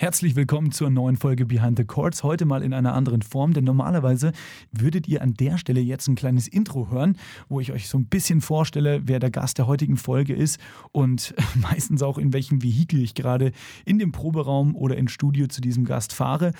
[0.00, 2.22] Herzlich willkommen zur neuen Folge Behind the Chords.
[2.22, 4.32] Heute mal in einer anderen Form, denn normalerweise
[4.72, 7.18] würdet ihr an der Stelle jetzt ein kleines Intro hören,
[7.50, 10.58] wo ich euch so ein bisschen vorstelle, wer der Gast der heutigen Folge ist
[10.92, 13.52] und meistens auch in welchem Vehikel ich gerade
[13.84, 16.52] in dem Proberaum oder ins Studio zu diesem Gast fahre.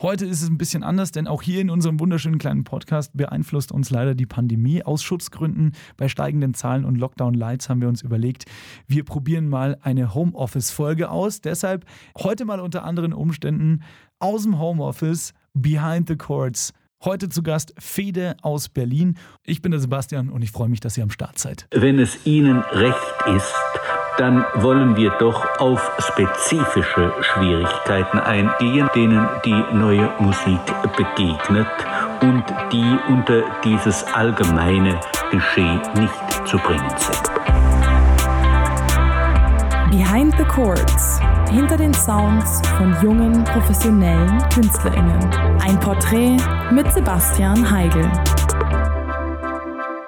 [0.00, 3.72] Heute ist es ein bisschen anders, denn auch hier in unserem wunderschönen kleinen Podcast beeinflusst
[3.72, 4.84] uns leider die Pandemie.
[4.84, 8.44] Aus Schutzgründen bei steigenden Zahlen und Lockdown-Lights haben wir uns überlegt,
[8.86, 11.40] wir probieren mal eine Homeoffice-Folge aus.
[11.40, 11.84] Deshalb
[12.16, 13.82] heute mal unter anderen Umständen
[14.20, 16.72] aus dem Homeoffice, Behind the Chords.
[17.04, 19.16] Heute zu Gast Fede aus Berlin.
[19.42, 21.66] Ich bin der Sebastian und ich freue mich, dass ihr am Start seid.
[21.72, 22.96] Wenn es Ihnen recht
[23.34, 23.52] ist,
[24.18, 30.60] dann wollen wir doch auf spezifische Schwierigkeiten eingehen, denen die neue Musik
[30.96, 31.68] begegnet
[32.20, 34.98] und die unter dieses allgemeine
[35.30, 37.22] Klischee nicht zu bringen sind.
[39.90, 41.20] Behind the Chords.
[41.50, 45.30] Hinter den Sounds von jungen, professionellen KünstlerInnen.
[45.62, 46.36] Ein Porträt
[46.70, 48.10] mit Sebastian Heigl.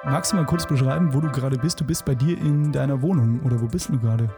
[0.03, 1.79] Magst du mal kurz beschreiben, wo du gerade bist?
[1.79, 4.29] Du bist bei dir in deiner Wohnung oder wo bist du gerade?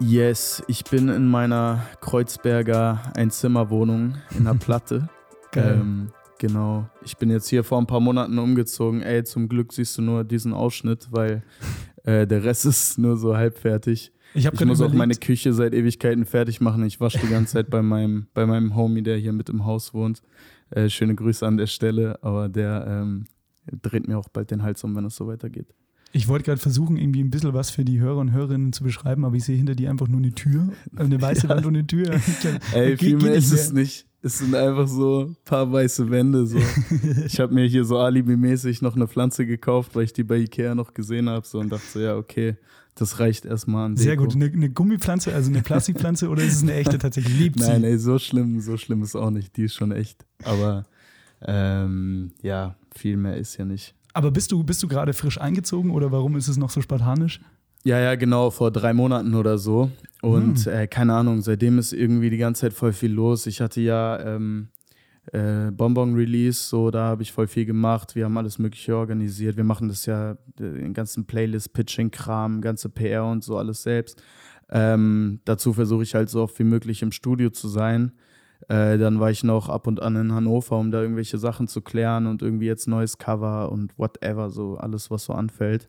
[0.00, 5.08] Yes, ich bin in meiner Kreuzberger Einzimmerwohnung in der Platte.
[5.50, 5.78] Geil.
[5.80, 6.08] Ähm,
[6.38, 6.88] genau.
[7.04, 9.02] Ich bin jetzt hier vor ein paar Monaten umgezogen.
[9.02, 11.42] Ey, zum Glück siehst du nur diesen Ausschnitt, weil
[12.04, 14.12] äh, der Rest ist nur so halb fertig.
[14.34, 16.84] Ich, Ich muss auch überlegt- meine Küche seit Ewigkeiten fertig machen.
[16.84, 19.94] Ich wasche die ganze Zeit bei meinem, bei meinem Homie, der hier mit im Haus
[19.94, 20.22] wohnt.
[20.70, 23.24] Äh, schöne Grüße an der Stelle, aber der ähm,
[23.82, 25.74] dreht mir auch bald den Hals um, wenn es so weitergeht.
[26.12, 29.24] Ich wollte gerade versuchen, irgendwie ein bisschen was für die Hörer und Hörerinnen zu beschreiben,
[29.24, 32.18] aber ich sehe hinter dir einfach nur eine Tür, eine weiße Wand und eine Tür.
[32.72, 34.06] Ey, viel mehr ist es nicht.
[34.20, 36.46] Es sind einfach so ein paar weiße Wände.
[36.46, 36.58] So.
[37.26, 40.74] ich habe mir hier so alibimäßig noch eine Pflanze gekauft, weil ich die bei Ikea
[40.74, 42.56] noch gesehen habe so, und dachte so, ja, okay,
[42.96, 44.04] das reicht erstmal an Deko.
[44.04, 44.34] Sehr gut.
[44.34, 47.38] Eine, eine Gummipflanze, also eine Plastikpflanze oder ist es eine echte tatsächlich?
[47.38, 49.56] Lebt Nein, ey, so schlimm, so schlimm ist auch nicht.
[49.56, 50.24] Die ist schon echt.
[50.42, 50.84] Aber
[51.42, 53.94] ähm, ja, viel mehr ist ja nicht.
[54.12, 57.40] Aber bist du, bist du gerade frisch eingezogen oder warum ist es noch so spartanisch?
[57.84, 59.90] Ja, ja, genau, vor drei Monaten oder so.
[60.20, 60.72] Und Hm.
[60.72, 63.46] äh, keine Ahnung, seitdem ist irgendwie die ganze Zeit voll viel los.
[63.46, 64.68] Ich hatte ja ähm,
[65.32, 68.16] äh, Bonbon-Release, so, da habe ich voll viel gemacht.
[68.16, 69.56] Wir haben alles Mögliche organisiert.
[69.56, 74.22] Wir machen das ja, den ganzen Playlist-Pitching-Kram, ganze PR und so alles selbst.
[74.70, 78.12] Ähm, dazu versuche ich halt so oft wie möglich im Studio zu sein.
[78.68, 81.80] Äh, dann war ich noch ab und an in Hannover, um da irgendwelche Sachen zu
[81.80, 85.88] klären und irgendwie jetzt neues Cover und whatever, so alles, was so anfällt.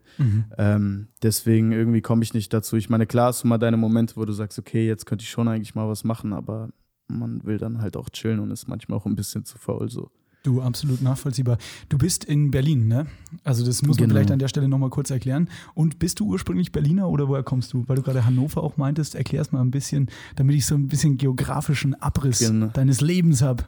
[0.57, 2.77] Ähm, deswegen irgendwie komme ich nicht dazu.
[2.77, 5.29] Ich meine, klar hast du mal deine Momente, wo du sagst, okay, jetzt könnte ich
[5.29, 6.69] schon eigentlich mal was machen, aber
[7.07, 10.11] man will dann halt auch chillen und ist manchmal auch ein bisschen zu faul so.
[10.43, 11.57] Du, absolut nachvollziehbar.
[11.89, 13.07] Du bist in Berlin, ne?
[13.43, 14.13] Also das muss man Genau.
[14.15, 15.49] vielleicht an der Stelle nochmal kurz erklären.
[15.73, 17.83] Und bist du ursprünglich Berliner oder woher kommst du?
[17.87, 20.07] Weil du gerade Hannover auch meintest, erklär's mal ein bisschen,
[20.37, 22.67] damit ich so ein bisschen geografischen Abriss Genau.
[22.67, 23.65] deines Lebens habe.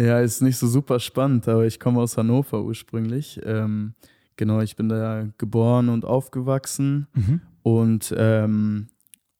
[0.00, 3.38] Ja, ist nicht so super spannend, aber ich komme aus Hannover ursprünglich.
[3.44, 3.92] Ähm,
[4.36, 7.06] genau, ich bin da geboren und aufgewachsen
[7.62, 8.86] und ähm,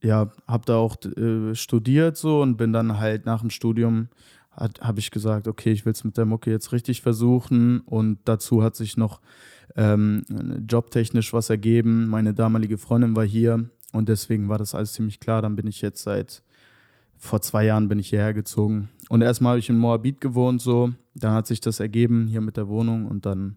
[0.03, 4.09] ja, habe da auch äh, studiert so und bin dann halt nach dem Studium
[4.57, 8.63] habe ich gesagt, okay, ich will es mit der Mucke jetzt richtig versuchen und dazu
[8.63, 9.21] hat sich noch
[9.77, 10.25] ähm,
[10.69, 12.09] jobtechnisch was ergeben.
[12.09, 15.43] Meine damalige Freundin war hier und deswegen war das alles ziemlich klar.
[15.43, 16.43] Dann bin ich jetzt seit
[17.19, 18.89] vor zwei Jahren bin ich hierher gezogen.
[19.09, 20.93] Und erstmal habe ich in Moabit gewohnt, so.
[21.15, 23.57] Dann hat sich das ergeben hier mit der Wohnung und dann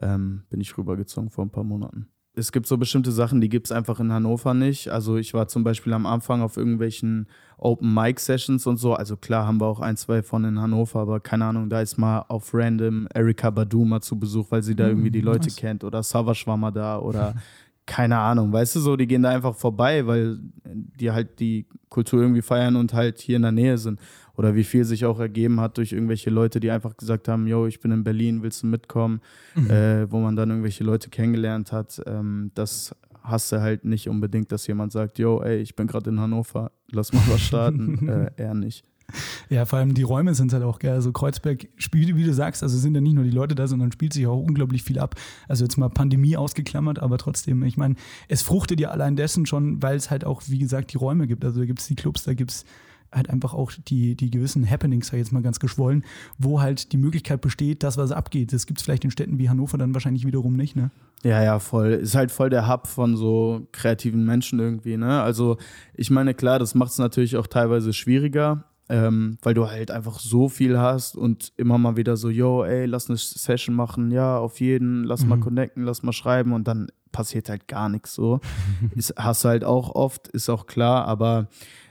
[0.00, 2.06] ähm, bin ich rübergezogen vor ein paar Monaten.
[2.34, 4.88] Es gibt so bestimmte Sachen, die gibt es einfach in Hannover nicht.
[4.88, 7.26] Also ich war zum Beispiel am Anfang auf irgendwelchen
[7.58, 8.94] Open Mic Sessions und so.
[8.94, 11.98] Also klar haben wir auch ein, zwei von in Hannover, aber keine Ahnung, da ist
[11.98, 15.56] mal auf random Erika Badu mal zu Besuch, weil sie da irgendwie die Leute nice.
[15.56, 17.34] kennt oder Savage war mal da oder
[17.90, 22.22] keine Ahnung, weißt du so, die gehen da einfach vorbei, weil die halt die Kultur
[22.22, 23.98] irgendwie feiern und halt hier in der Nähe sind.
[24.36, 27.66] Oder wie viel sich auch ergeben hat durch irgendwelche Leute, die einfach gesagt haben, yo,
[27.66, 29.20] ich bin in Berlin, willst du mitkommen?
[29.56, 32.00] Äh, wo man dann irgendwelche Leute kennengelernt hat.
[32.06, 36.10] Ähm, das hast du halt nicht unbedingt, dass jemand sagt, yo, ey, ich bin gerade
[36.10, 38.08] in Hannover, lass mal was starten.
[38.08, 38.84] äh, eher nicht.
[39.48, 40.92] Ja, vor allem die Räume sind halt auch geil.
[40.92, 43.90] Also Kreuzberg spielt, wie du sagst, also sind ja nicht nur die Leute da, sondern
[43.90, 45.16] spielt sich auch unglaublich viel ab.
[45.48, 47.96] Also jetzt mal Pandemie ausgeklammert, aber trotzdem, ich meine,
[48.28, 51.44] es fruchtet ja allein dessen schon, weil es halt auch, wie gesagt, die Räume gibt.
[51.44, 52.64] Also da gibt es die Clubs, da gibt es
[53.12, 56.04] halt einfach auch die, die gewissen Happenings, sag ich jetzt mal ganz geschwollen,
[56.38, 58.52] wo halt die Möglichkeit besteht, dass was abgeht.
[58.52, 60.90] Das gibt es vielleicht in Städten wie Hannover dann wahrscheinlich wiederum nicht, ne?
[61.22, 61.92] Ja, ja, voll.
[61.92, 65.22] Ist halt voll der Hub von so kreativen Menschen irgendwie, ne?
[65.22, 65.58] Also,
[65.94, 68.64] ich meine, klar, das macht es natürlich auch teilweise schwieriger.
[68.90, 72.86] Ähm, weil du halt einfach so viel hast und immer mal wieder so, yo, ey,
[72.86, 75.28] lass eine Session machen, ja, auf jeden, lass mhm.
[75.28, 78.40] mal connecten, lass mal schreiben und dann passiert halt gar nichts so.
[78.96, 81.46] ist, hast du halt auch oft, ist auch klar, aber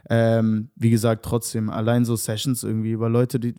[0.10, 3.54] ähm, wie gesagt, trotzdem, allein so Sessions irgendwie über Leute, die,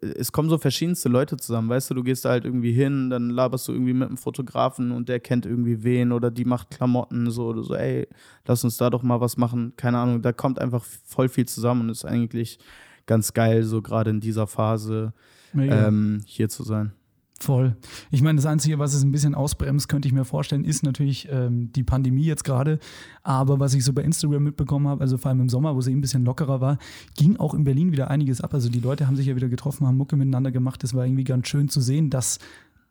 [0.00, 3.30] es kommen so verschiedenste Leute zusammen, weißt du, du gehst da halt irgendwie hin, dann
[3.30, 7.30] laberst du irgendwie mit einem Fotografen und der kennt irgendwie wen oder die macht Klamotten
[7.30, 8.08] so oder so, ey,
[8.46, 11.82] lass uns da doch mal was machen, keine Ahnung, da kommt einfach voll viel zusammen
[11.82, 12.58] und ist eigentlich
[13.06, 15.12] ganz geil, so gerade in dieser Phase
[15.54, 16.92] ähm, hier zu sein.
[17.40, 17.76] Voll.
[18.10, 21.28] Ich meine, das Einzige, was es ein bisschen ausbremst, könnte ich mir vorstellen, ist natürlich
[21.30, 22.80] ähm, die Pandemie jetzt gerade.
[23.22, 25.92] Aber was ich so bei Instagram mitbekommen habe, also vor allem im Sommer, wo sie
[25.94, 26.78] ein bisschen lockerer war,
[27.16, 28.54] ging auch in Berlin wieder einiges ab.
[28.54, 30.82] Also die Leute haben sich ja wieder getroffen, haben Mucke miteinander gemacht.
[30.82, 32.40] Das war irgendwie ganz schön zu sehen, dass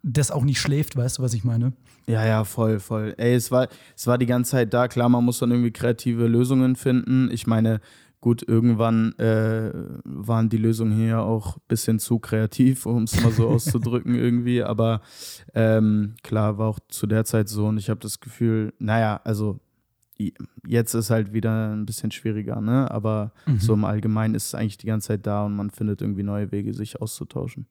[0.01, 1.73] das auch nicht schläft, weißt du, was ich meine?
[2.05, 3.15] Ja, ja, voll, voll.
[3.17, 3.67] Ey, es war,
[3.97, 4.88] es war die ganze Zeit da.
[4.88, 7.29] Klar, man muss dann irgendwie kreative Lösungen finden.
[7.31, 7.81] Ich meine,
[8.19, 9.71] Gut, irgendwann äh,
[10.03, 14.63] waren die Lösungen hier auch ein bisschen zu kreativ, um es mal so auszudrücken irgendwie.
[14.63, 15.01] Aber
[15.53, 19.59] ähm, klar, war auch zu der Zeit so und ich habe das Gefühl, naja, also
[20.65, 22.89] jetzt ist halt wieder ein bisschen schwieriger, ne?
[22.89, 23.59] Aber mhm.
[23.59, 26.51] so im Allgemeinen ist es eigentlich die ganze Zeit da und man findet irgendwie neue
[26.51, 27.67] Wege, sich auszutauschen.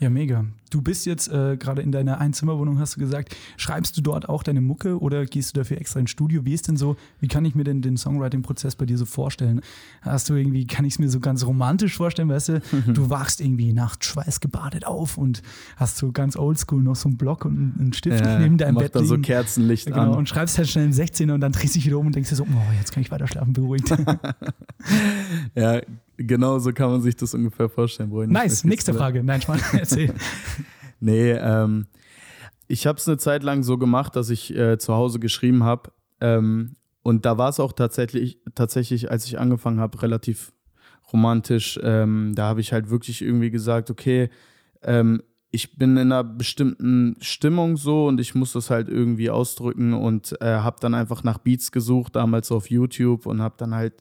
[0.00, 0.44] Ja, mega.
[0.70, 3.34] Du bist jetzt äh, gerade in deiner Einzimmerwohnung, hast du gesagt.
[3.56, 6.44] Schreibst du dort auch deine Mucke oder gehst du dafür extra ins Studio?
[6.44, 9.60] Wie ist denn so, wie kann ich mir denn den Songwriting-Prozess bei dir so vorstellen?
[10.02, 12.62] Hast du irgendwie, kann ich es mir so ganz romantisch vorstellen, weißt du,
[12.94, 15.42] du wachst irgendwie nachts schweißgebadet auf und
[15.76, 18.94] hast so ganz oldschool noch so einen Block und einen Stift ja, neben deinem Bett
[18.94, 19.16] dann liegen.
[19.16, 20.14] so Kerzenlicht genau, an.
[20.14, 22.30] Und schreibst halt schnell im 16er und dann drehst du dich wieder um und denkst
[22.30, 23.88] dir so, oh, jetzt kann ich weiter schlafen, beruhigt.
[25.56, 25.80] ja,
[26.18, 28.10] Genau so kann man sich das ungefähr vorstellen.
[28.10, 28.26] Bro.
[28.26, 29.22] Nice, nächste Frage.
[29.22, 30.12] Nein, Schmarrn, erzähl.
[31.00, 31.86] nee, ähm,
[32.66, 35.92] ich habe es eine Zeit lang so gemacht, dass ich äh, zu Hause geschrieben habe.
[36.20, 40.52] Ähm, und da war es auch tatsächlich, tatsächlich, als ich angefangen habe, relativ
[41.12, 41.78] romantisch.
[41.84, 44.28] Ähm, da habe ich halt wirklich irgendwie gesagt, okay,
[44.82, 49.94] ähm, ich bin in einer bestimmten Stimmung so und ich muss das halt irgendwie ausdrücken
[49.94, 53.94] und äh, habe dann einfach nach Beats gesucht, damals auf YouTube und habe dann halt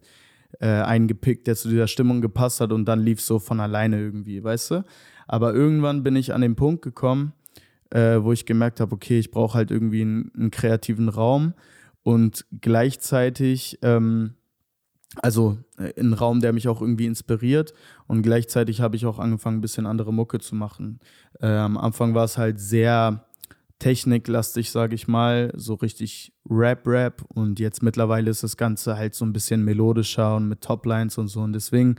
[0.59, 3.99] äh, einen gepickt, der zu dieser Stimmung gepasst hat und dann lief so von alleine
[3.99, 4.85] irgendwie, weißt du?
[5.27, 7.33] Aber irgendwann bin ich an den Punkt gekommen,
[7.91, 11.53] äh, wo ich gemerkt habe, okay, ich brauche halt irgendwie einen, einen, kreativen Raum
[12.03, 14.35] und gleichzeitig, ähm,
[15.21, 17.73] also äh, einen Raum, der mich auch irgendwie inspiriert
[18.07, 20.99] und gleichzeitig habe ich auch angefangen, ein bisschen andere Mucke zu machen.
[21.39, 23.26] Äh, am Anfang war es halt sehr
[23.79, 29.25] techniklastig, sage ich mal, so richtig Rap-Rap und jetzt mittlerweile ist das Ganze halt so
[29.25, 31.41] ein bisschen melodischer und mit Toplines und so.
[31.41, 31.95] Und deswegen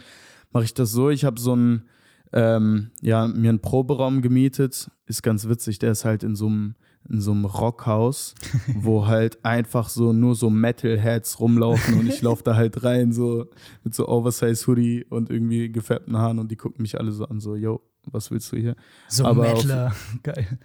[0.53, 1.85] mache ich das so, ich habe so ein,
[2.33, 6.75] ähm, ja, mir einen Proberaum gemietet, ist ganz witzig, der ist halt in so einem
[7.09, 8.35] in so einem Rockhaus,
[8.75, 13.47] wo halt einfach so nur so Metalheads rumlaufen und ich laufe da halt rein, so
[13.83, 17.41] mit so Oversize Hoodie und irgendwie gefärbten Haaren und die gucken mich alle so an,
[17.41, 18.77] so, yo, was willst du hier?
[19.09, 20.59] So Aber Metaler, geil.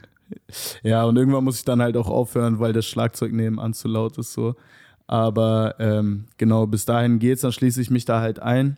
[0.83, 4.17] Ja, und irgendwann muss ich dann halt auch aufhören, weil das Schlagzeug nebenan zu laut
[4.17, 4.55] ist so.
[5.07, 8.77] Aber ähm, genau, bis dahin geht's, dann schließe ich mich da halt ein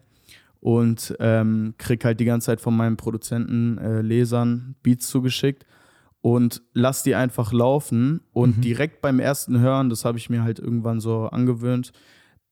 [0.60, 5.66] und ähm, krieg halt die ganze Zeit von meinen Produzenten, äh, Lesern Beats zugeschickt
[6.22, 8.62] und lass die einfach laufen und mhm.
[8.62, 11.92] direkt beim ersten Hören, das habe ich mir halt irgendwann so angewöhnt,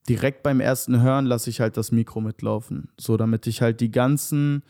[0.08, 3.90] direkt beim ersten Hören lasse ich halt das Mikro mitlaufen, so damit ich halt die
[3.90, 4.62] ganzen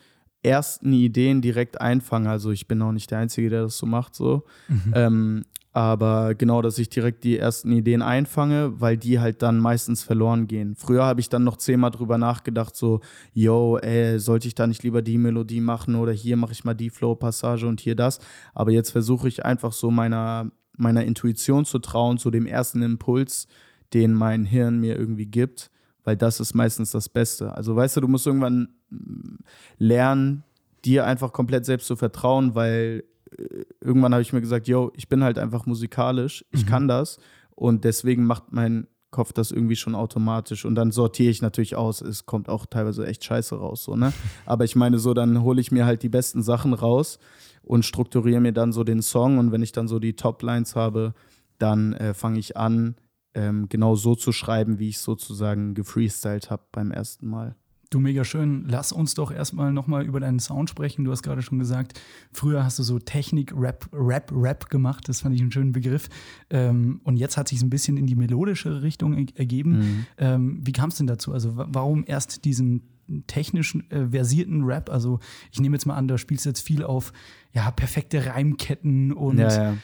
[0.43, 2.29] ersten Ideen direkt einfange.
[2.29, 4.43] Also ich bin auch nicht der Einzige, der das so macht, so.
[4.67, 4.93] Mhm.
[4.93, 5.45] Ähm,
[5.75, 10.45] aber genau, dass ich direkt die ersten Ideen einfange, weil die halt dann meistens verloren
[10.45, 10.75] gehen.
[10.75, 12.99] Früher habe ich dann noch zehnmal drüber nachgedacht, so,
[13.33, 16.75] yo, ey, sollte ich da nicht lieber die Melodie machen oder hier mache ich mal
[16.75, 18.19] die Flow-Passage und hier das.
[18.53, 23.47] Aber jetzt versuche ich einfach so meiner, meiner Intuition zu trauen, zu dem ersten Impuls,
[23.95, 25.71] den mein Hirn mir irgendwie gibt
[26.03, 27.55] weil das ist meistens das Beste.
[27.55, 29.35] Also weißt du, du musst irgendwann mm,
[29.77, 30.43] lernen,
[30.85, 33.03] dir einfach komplett selbst zu vertrauen, weil
[33.37, 36.69] äh, irgendwann habe ich mir gesagt, yo, ich bin halt einfach musikalisch, ich mhm.
[36.69, 37.19] kann das
[37.55, 42.01] und deswegen macht mein Kopf das irgendwie schon automatisch und dann sortiere ich natürlich aus.
[42.01, 44.11] Es kommt auch teilweise echt scheiße raus, so, ne?
[44.45, 47.19] Aber ich meine, so, dann hole ich mir halt die besten Sachen raus
[47.61, 51.13] und strukturiere mir dann so den Song und wenn ich dann so die Top-Lines habe,
[51.59, 52.95] dann äh, fange ich an,
[53.35, 57.55] ähm, genau so zu schreiben, wie ich sozusagen gefreestylt habe beim ersten Mal.
[57.93, 58.65] Du mega schön.
[58.67, 61.05] Lass uns doch erstmal nochmal über deinen Sound sprechen.
[61.05, 65.07] Du hast gerade schon gesagt, früher hast du so Technik, Rap, Rap, Rap gemacht.
[65.07, 66.09] Das fand ich einen schönen Begriff.
[66.49, 69.77] Ähm, und jetzt hat sich ein bisschen in die melodische Richtung ergeben.
[69.77, 70.05] Mhm.
[70.17, 71.33] Ähm, wie kam es denn dazu?
[71.33, 72.81] Also, warum erst diesen
[73.27, 74.89] technischen, äh, versierten Rap?
[74.89, 75.19] Also,
[75.51, 77.13] ich nehme jetzt mal an, da spielst du jetzt viel auf
[77.53, 79.37] ja, perfekte Reimketten und.
[79.37, 79.77] Ja, ja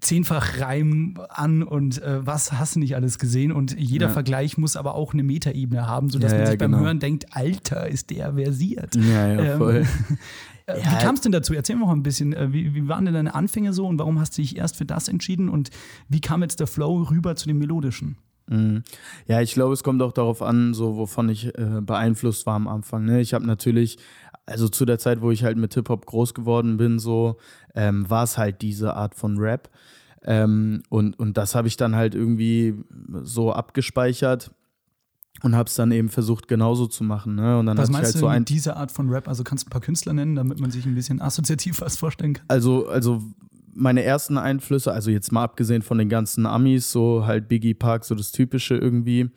[0.00, 4.12] zehnfach Reim an und äh, was hast du nicht alles gesehen und jeder ja.
[4.12, 6.84] Vergleich muss aber auch eine Metaebene haben, sodass ja, man sich beim genau.
[6.84, 8.96] Hören denkt, Alter, ist der versiert.
[8.96, 9.86] Ja, ja, ähm, voll.
[10.68, 11.54] Äh, wie kam es denn dazu?
[11.54, 14.20] Erzähl mir mal ein bisschen, äh, wie, wie, waren denn deine Anfänge so und warum
[14.20, 15.70] hast du dich erst für das entschieden und
[16.10, 18.18] wie kam jetzt der Flow rüber zu dem Melodischen?
[18.48, 18.82] Mhm.
[19.26, 22.68] Ja, ich glaube, es kommt auch darauf an, so wovon ich äh, beeinflusst war am
[22.68, 23.04] Anfang.
[23.04, 23.20] Ne?
[23.20, 23.98] Ich habe natürlich,
[24.48, 27.36] also zu der Zeit, wo ich halt mit Hip-Hop groß geworden bin, so
[27.74, 29.68] ähm, war es halt diese Art von Rap.
[30.24, 32.74] Ähm, und, und das habe ich dann halt irgendwie
[33.22, 34.50] so abgespeichert
[35.42, 37.36] und habe es dann eben versucht genauso zu machen.
[37.36, 37.58] Ne?
[37.58, 39.28] Und dann was meinst halt du so ein diese Art von Rap?
[39.28, 42.34] Also kannst du ein paar Künstler nennen, damit man sich ein bisschen assoziativ was vorstellen
[42.34, 42.44] kann?
[42.48, 43.22] Also, also
[43.74, 48.04] meine ersten Einflüsse, also jetzt mal abgesehen von den ganzen Amis, so halt Biggie Park,
[48.04, 49.30] so das Typische irgendwie,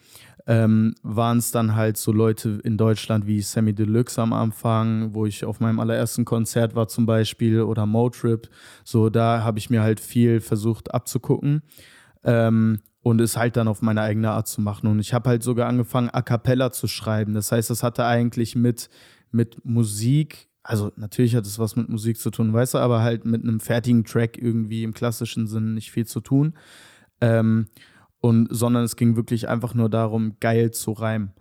[0.47, 5.25] ähm, waren es dann halt so Leute in Deutschland wie Sammy Deluxe am Anfang, wo
[5.25, 8.49] ich auf meinem allerersten Konzert war zum Beispiel, oder Motrip.
[8.83, 11.61] So, da habe ich mir halt viel versucht abzugucken.
[12.23, 14.87] Ähm, und es halt dann auf meine eigene Art zu machen.
[14.87, 17.33] Und ich habe halt sogar angefangen, A cappella zu schreiben.
[17.33, 18.89] Das heißt, das hatte eigentlich mit,
[19.31, 23.25] mit Musik, also natürlich hat es was mit Musik zu tun, weißt du, aber halt
[23.25, 26.53] mit einem fertigen Track irgendwie im klassischen Sinn nicht viel zu tun.
[27.21, 27.67] Ähm,
[28.21, 31.33] und, sondern es ging wirklich einfach nur darum, geil zu reimen.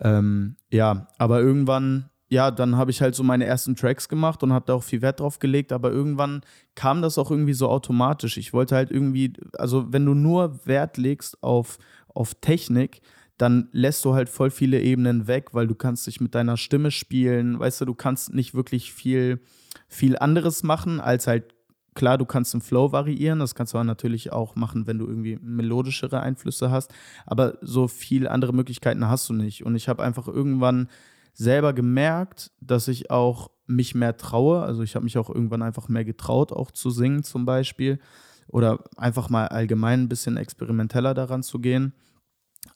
[0.00, 4.52] Ähm, ja, aber irgendwann ja, dann habe ich halt so meine ersten Tracks gemacht und
[4.52, 6.42] habe da auch viel Wert drauf gelegt, aber irgendwann
[6.74, 8.36] kam das auch irgendwie so automatisch.
[8.36, 13.00] Ich wollte halt irgendwie, also wenn du nur Wert legst auf, auf Technik,
[13.38, 16.90] dann lässt du halt voll viele Ebenen weg, weil du kannst dich mit deiner Stimme
[16.90, 19.40] spielen, weißt du, du kannst nicht wirklich viel,
[19.86, 21.54] viel anderes machen, als halt,
[21.98, 25.36] klar, du kannst den Flow variieren, das kannst du natürlich auch machen, wenn du irgendwie
[25.42, 26.94] melodischere Einflüsse hast,
[27.26, 29.66] aber so viele andere Möglichkeiten hast du nicht.
[29.66, 30.88] Und ich habe einfach irgendwann
[31.34, 34.62] selber gemerkt, dass ich auch mich mehr traue.
[34.62, 37.98] Also ich habe mich auch irgendwann einfach mehr getraut, auch zu singen zum Beispiel.
[38.46, 41.94] Oder einfach mal allgemein ein bisschen experimenteller daran zu gehen.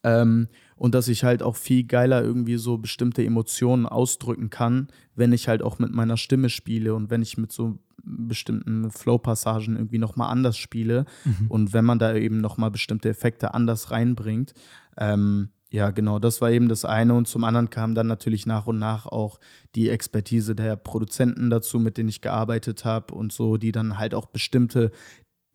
[0.03, 5.33] Ähm, und dass ich halt auch viel geiler irgendwie so bestimmte Emotionen ausdrücken kann, wenn
[5.33, 9.99] ich halt auch mit meiner Stimme spiele und wenn ich mit so bestimmten Flow-Passagen irgendwie
[9.99, 11.47] nochmal anders spiele mhm.
[11.49, 14.55] und wenn man da eben nochmal bestimmte Effekte anders reinbringt.
[14.97, 17.15] Ähm, ja, genau, das war eben das eine.
[17.15, 19.41] Und zum anderen kam dann natürlich nach und nach auch
[19.75, 24.15] die Expertise der Produzenten dazu, mit denen ich gearbeitet habe und so, die dann halt
[24.15, 24.91] auch bestimmte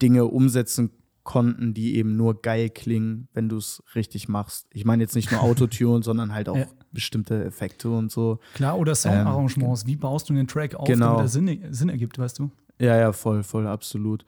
[0.01, 0.91] Dinge umsetzen
[1.27, 4.65] konnten, die eben nur geil klingen, wenn du es richtig machst.
[4.71, 6.65] Ich meine jetzt nicht nur Autotune, sondern halt auch ja.
[6.91, 8.39] bestimmte Effekte und so.
[8.55, 9.83] Klar, oder Soundarrangements.
[9.83, 11.17] Ähm, Wie baust du den Track auf, genau.
[11.17, 12.49] damit er Sinn, Sinn ergibt, weißt du?
[12.79, 14.23] Ja, ja, voll, voll, absolut.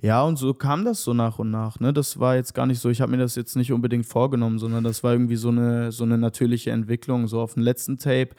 [0.00, 1.80] Ja, und so kam das so nach und nach.
[1.80, 1.92] Ne?
[1.92, 4.84] Das war jetzt gar nicht so, ich habe mir das jetzt nicht unbedingt vorgenommen, sondern
[4.84, 7.26] das war irgendwie so eine, so eine natürliche Entwicklung.
[7.26, 8.30] So auf dem letzten Tape,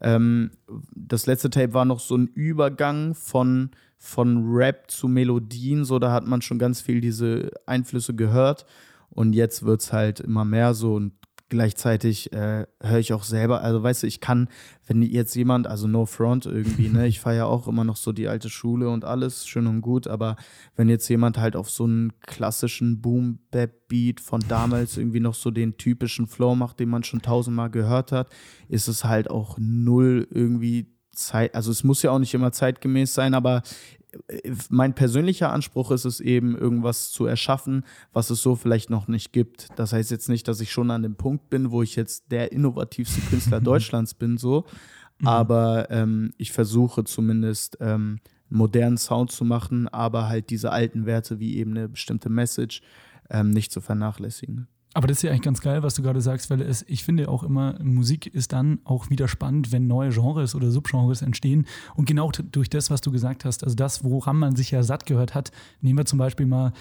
[0.00, 0.50] ähm,
[0.94, 5.84] das letzte Tape war noch so ein Übergang von, von Rap zu Melodien.
[5.84, 8.66] So, da hat man schon ganz viel diese Einflüsse gehört.
[9.10, 10.94] Und jetzt wird es halt immer mehr so.
[10.94, 11.12] Und
[11.50, 14.48] gleichzeitig äh, höre ich auch selber, also weißt du, ich kann,
[14.86, 18.28] wenn jetzt jemand, also no front irgendwie, ne, ich feiere auch immer noch so die
[18.28, 20.36] alte Schule und alles, schön und gut, aber
[20.76, 25.76] wenn jetzt jemand halt auf so einen klassischen Boom-Bap-Beat von damals irgendwie noch so den
[25.76, 28.28] typischen Flow macht, den man schon tausendmal gehört hat,
[28.68, 30.86] ist es halt auch null irgendwie
[31.26, 33.62] Zeit, also es muss ja auch nicht immer zeitgemäß sein, aber
[34.68, 39.32] mein persönlicher Anspruch ist es eben, irgendwas zu erschaffen, was es so vielleicht noch nicht
[39.32, 39.68] gibt.
[39.76, 42.52] Das heißt jetzt nicht, dass ich schon an dem Punkt bin, wo ich jetzt der
[42.52, 44.64] innovativste Künstler Deutschlands bin, so.
[45.18, 45.28] Mhm.
[45.28, 51.38] Aber ähm, ich versuche zumindest ähm, modernen Sound zu machen, aber halt diese alten Werte
[51.38, 52.82] wie eben eine bestimmte Message
[53.30, 54.66] ähm, nicht zu vernachlässigen.
[54.92, 57.28] Aber das ist ja eigentlich ganz geil, was du gerade sagst, weil es, ich finde
[57.28, 61.66] auch immer, Musik ist dann auch wieder spannend, wenn neue Genres oder Subgenres entstehen.
[61.94, 65.06] Und genau durch das, was du gesagt hast, also das, woran man sich ja satt
[65.06, 66.72] gehört hat, nehmen wir zum Beispiel mal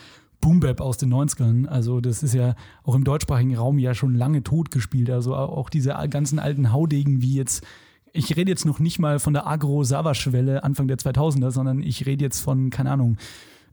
[0.41, 1.67] Boom Bap aus den 90ern.
[1.67, 5.11] Also das ist ja auch im deutschsprachigen Raum ja schon lange tot gespielt.
[5.11, 7.63] Also auch diese ganzen alten Haudegen wie jetzt
[8.11, 12.23] ich rede jetzt noch nicht mal von der Agro-Savasch-Welle Anfang der 2000er, sondern ich rede
[12.23, 13.17] jetzt von, keine Ahnung,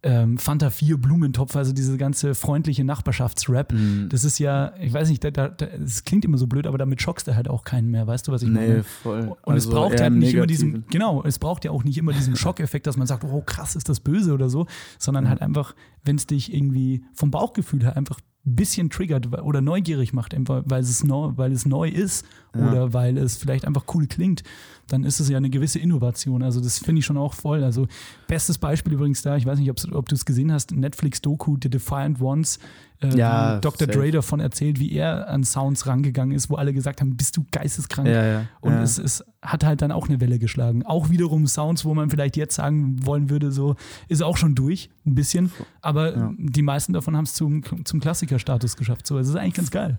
[0.03, 3.73] ähm, Fanta 4 Blumentopf, also diese ganze freundliche Nachbarschaftsrap.
[3.73, 4.09] Mhm.
[4.11, 7.03] Das ist ja, ich weiß nicht, da, da, das klingt immer so blöd, aber damit
[7.03, 8.85] schockst du halt auch keinen mehr, weißt du, was ich nee, meine?
[8.85, 9.37] voll.
[9.45, 12.13] Und also es braucht halt nicht immer diesen, genau, es braucht ja auch nicht immer
[12.13, 14.67] diesen Schockeffekt, dass man sagt, oh krass, ist das böse oder so,
[14.99, 15.29] sondern mhm.
[15.29, 15.75] halt einfach,
[16.05, 21.03] wenn es dich irgendwie vom Bauchgefühl her einfach bisschen triggert oder neugierig macht, weil es
[21.03, 22.25] neu, weil es neu ist
[22.55, 22.71] ja.
[22.71, 24.45] oder weil es vielleicht einfach cool klingt,
[24.89, 26.43] dann ist es ja eine gewisse Innovation.
[26.43, 27.65] Also das finde ich schon auch voll.
[27.65, 27.87] Also
[28.29, 32.21] bestes Beispiel übrigens da, ich weiß nicht, ob du es gesehen hast, Netflix-Doku The Defiant
[32.21, 32.59] Ones,
[33.03, 33.87] äh, ja, Dr.
[33.87, 37.45] Dre davon erzählt, wie er an Sounds rangegangen ist, wo alle gesagt haben, bist du
[37.51, 38.09] geisteskrank.
[38.09, 40.85] Ja, ja, Und Es, es hat halt dann auch eine Welle geschlagen.
[40.87, 43.77] Auch wiederum Sounds, wo man vielleicht jetzt sagen wollen würde, so
[44.09, 45.53] ist auch schon durch, ein bisschen.
[45.83, 49.07] Aber die meisten davon haben es zum, zum Klassikerstatus geschafft.
[49.07, 49.99] So, es ist eigentlich ganz geil.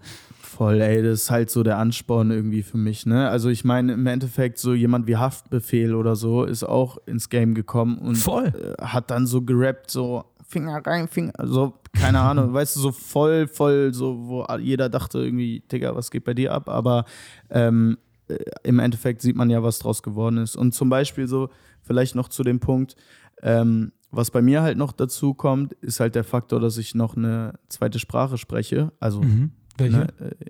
[0.57, 3.29] Voll, ey, das ist halt so der Ansporn irgendwie für mich, ne?
[3.29, 7.53] Also ich meine, im Endeffekt so jemand wie Haftbefehl oder so ist auch ins Game
[7.53, 8.47] gekommen und Voll.
[8.47, 12.91] Äh, hat dann so gerappt, so Finger rein, Finger, so, keine Ahnung, weißt du, so
[12.91, 16.69] voll, voll, so, wo jeder dachte irgendwie, Digga, was geht bei dir ab?
[16.69, 17.05] Aber
[17.51, 20.55] ähm, äh, im Endeffekt sieht man ja, was draus geworden ist.
[20.55, 21.49] Und zum Beispiel so,
[21.83, 22.95] vielleicht noch zu dem Punkt,
[23.43, 27.15] ähm, was bei mir halt noch dazu kommt, ist halt der Faktor, dass ich noch
[27.15, 28.91] eine zweite Sprache spreche.
[28.99, 29.51] Also, mhm.
[29.77, 29.97] Welche?
[29.97, 30.45] Ne, äh,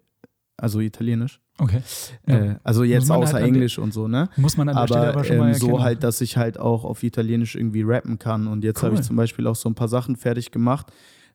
[0.58, 1.40] also Italienisch.
[1.60, 1.82] Okay.
[2.28, 2.36] Ja.
[2.36, 4.30] Äh, also jetzt außer halt Englisch und so, ne?
[4.38, 6.60] Muss man an der aber, Stelle aber schon mal ähm, so halt, dass ich halt
[6.60, 8.48] auch auf Italienisch irgendwie rappen kann.
[8.48, 8.90] Und jetzt cool.
[8.90, 10.92] habe ich zum Beispiel auch so ein paar Sachen fertig gemacht,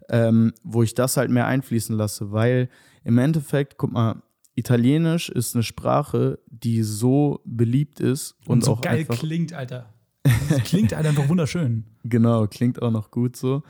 [0.08, 2.68] ähm, wo ich das halt mehr einfließen lasse, weil
[3.04, 4.22] im Endeffekt, guck mal,
[4.54, 9.92] Italienisch ist eine Sprache, die so beliebt ist und, und so auch geil klingt, Alter.
[10.22, 11.84] Das klingt halt einfach wunderschön.
[12.04, 13.62] Genau, klingt auch noch gut so.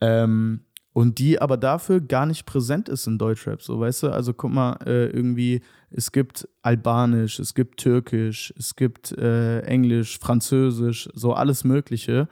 [0.00, 0.60] Ähm,
[0.96, 4.08] und die aber dafür gar nicht präsent ist in Deutschrap, so weißt du?
[4.08, 5.60] Also guck mal, äh, irgendwie,
[5.90, 12.28] es gibt Albanisch, es gibt Türkisch, es gibt äh, Englisch, Französisch, so alles Mögliche.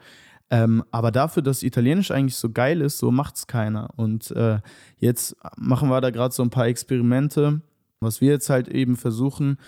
[0.49, 3.91] Ähm, aber dafür, dass Italienisch eigentlich so geil ist, so macht es keiner.
[3.97, 4.61] Und äh,
[4.97, 7.61] jetzt machen wir da gerade so ein paar Experimente.
[8.01, 9.59] Was wir jetzt halt eben versuchen,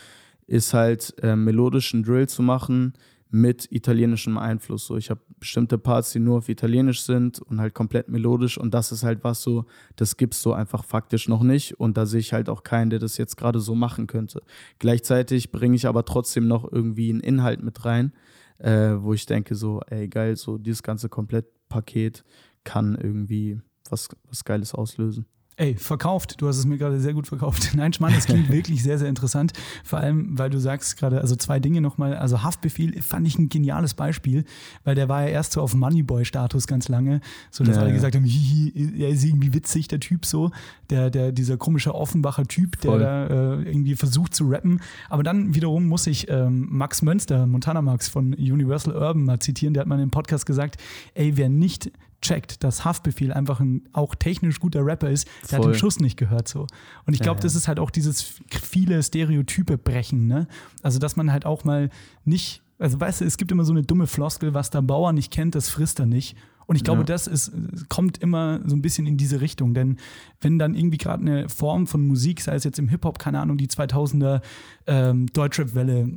[0.47, 2.95] ist halt äh, melodischen Drill zu machen,
[3.31, 4.87] mit italienischem Einfluss.
[4.87, 8.73] So, ich habe bestimmte Parts, die nur auf Italienisch sind und halt komplett melodisch und
[8.73, 9.67] das ist halt was so,
[9.97, 12.99] das gibt's so einfach faktisch noch nicht und da sehe ich halt auch keinen, der
[12.99, 14.43] das jetzt gerade so machen könnte.
[14.79, 18.13] Gleichzeitig bringe ich aber trotzdem noch irgendwie einen Inhalt mit rein,
[18.59, 22.25] äh, wo ich denke so, ey geil, so dieses ganze Komplettpaket
[22.65, 25.27] kann irgendwie was, was Geiles auslösen.
[25.59, 26.43] Ey, verkauft.
[26.43, 27.71] Du hast es mir gerade sehr gut verkauft.
[27.77, 29.55] Nein, Schmarrn, das klingt wirklich sehr, sehr interessant.
[29.85, 32.15] Vor allem, weil du sagst gerade, also zwei Dinge nochmal.
[32.15, 34.45] Also Haftbefehl fand ich ein geniales Beispiel,
[34.85, 37.23] weil der war ja erst so auf Moneyboy-Status ganz lange.
[37.51, 40.51] So, dass ja, alle gesagt haben, hihi, er ist irgendwie witzig, der Typ so.
[40.91, 43.01] Der, der, dieser komische Offenbacher Typ, der Voll.
[43.01, 44.83] da äh, irgendwie versucht zu rappen.
[45.09, 49.73] Aber dann wiederum muss ich ähm, Max Mönster, Montana Max von Universal Urban mal zitieren.
[49.73, 50.77] Der hat mal im Podcast gesagt,
[51.15, 55.59] ey, wer nicht checkt, dass Haftbefehl einfach ein auch technisch guter Rapper ist, der Voll.
[55.59, 56.67] hat den Schuss nicht gehört so.
[57.07, 57.45] Und ich glaube, ja, ja.
[57.45, 60.47] das ist halt auch dieses viele Stereotype brechen, ne?
[60.83, 61.91] Also, dass man halt auch mal
[62.25, 65.33] nicht, also weißt du, es gibt immer so eine dumme Floskel, was der Bauer nicht
[65.33, 66.37] kennt, das frisst er nicht.
[66.67, 67.05] Und ich glaube, ja.
[67.05, 67.53] das ist,
[67.89, 69.73] kommt immer so ein bisschen in diese Richtung.
[69.73, 69.99] Denn
[70.41, 73.57] wenn dann irgendwie gerade eine Form von Musik, sei es jetzt im Hip-Hop, keine Ahnung,
[73.57, 74.41] die 2000er
[74.87, 76.13] ähm, Deutschrap-Welle,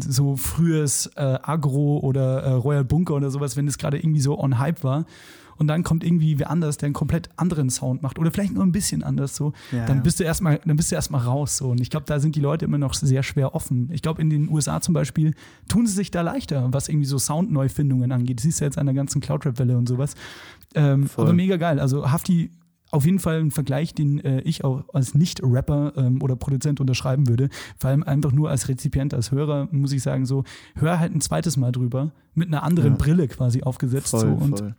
[0.00, 4.38] so frühes äh, Agro oder äh, Royal Bunker oder sowas, wenn das gerade irgendwie so
[4.38, 5.04] on Hype war
[5.58, 8.64] und dann kommt irgendwie wer anders, der einen komplett anderen Sound macht oder vielleicht nur
[8.64, 11.70] ein bisschen anders so, ja, dann bist du erstmal, dann bist du erstmal raus so.
[11.70, 13.90] Und ich glaube, da sind die Leute immer noch sehr schwer offen.
[13.92, 15.34] Ich glaube, in den USA zum Beispiel
[15.68, 18.38] tun sie sich da leichter, was irgendwie so Soundneufindungen angeht.
[18.38, 20.14] Das siehst du jetzt an der ganzen Cloud-Rap-Welle und sowas.
[20.74, 21.80] Ähm, aber mega geil.
[21.80, 22.50] Also Hafti
[22.90, 27.28] auf jeden Fall ein Vergleich, den äh, ich auch als Nicht-Rapper ähm, oder Produzent unterschreiben
[27.28, 27.48] würde.
[27.78, 31.20] Vor allem einfach nur als Rezipient, als Hörer, muss ich sagen, so, hör halt ein
[31.20, 32.98] zweites Mal drüber, mit einer anderen ja.
[32.98, 34.08] Brille quasi aufgesetzt.
[34.08, 34.74] Voll, so, und voll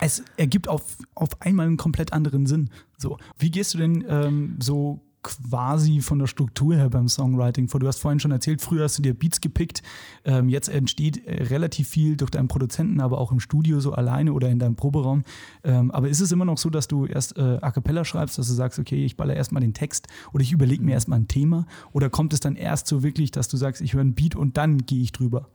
[0.00, 2.70] es ergibt auf, auf einmal einen komplett anderen Sinn.
[2.96, 7.80] So, wie gehst du denn ähm, so quasi von der Struktur her beim Songwriting vor?
[7.80, 9.82] Du hast vorhin schon erzählt, früher hast du dir Beats gepickt.
[10.24, 14.32] Ähm, jetzt entsteht äh, relativ viel durch deinen Produzenten, aber auch im Studio so alleine
[14.32, 15.24] oder in deinem Proberaum.
[15.64, 18.48] Ähm, aber ist es immer noch so, dass du erst äh, A Cappella schreibst, dass
[18.48, 21.66] du sagst, okay, ich baller erstmal den Text oder ich überlege mir erstmal ein Thema?
[21.92, 24.56] Oder kommt es dann erst so wirklich, dass du sagst, ich höre einen Beat und
[24.56, 25.48] dann gehe ich drüber?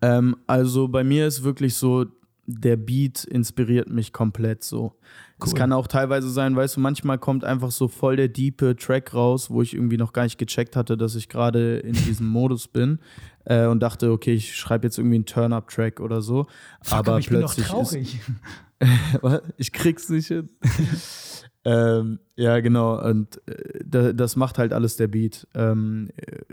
[0.00, 2.06] Ähm, also bei mir ist wirklich so,
[2.58, 4.96] der Beat inspiriert mich komplett so.
[5.42, 9.14] Es kann auch teilweise sein, weißt du, manchmal kommt einfach so voll der diepe Track
[9.14, 12.68] raus, wo ich irgendwie noch gar nicht gecheckt hatte, dass ich gerade in diesem Modus
[12.68, 12.98] bin
[13.44, 16.46] äh, und dachte, okay, ich schreibe jetzt irgendwie einen Turn-Up-Track oder so.
[16.82, 18.20] Fuck, aber, aber ich plötzlich bin doch traurig.
[18.80, 20.48] Ist, ich krieg's nicht hin.
[21.64, 23.02] Ähm, ja, genau.
[23.02, 25.46] Und äh, das macht halt alles der Beat.
[25.54, 26.08] Ähm,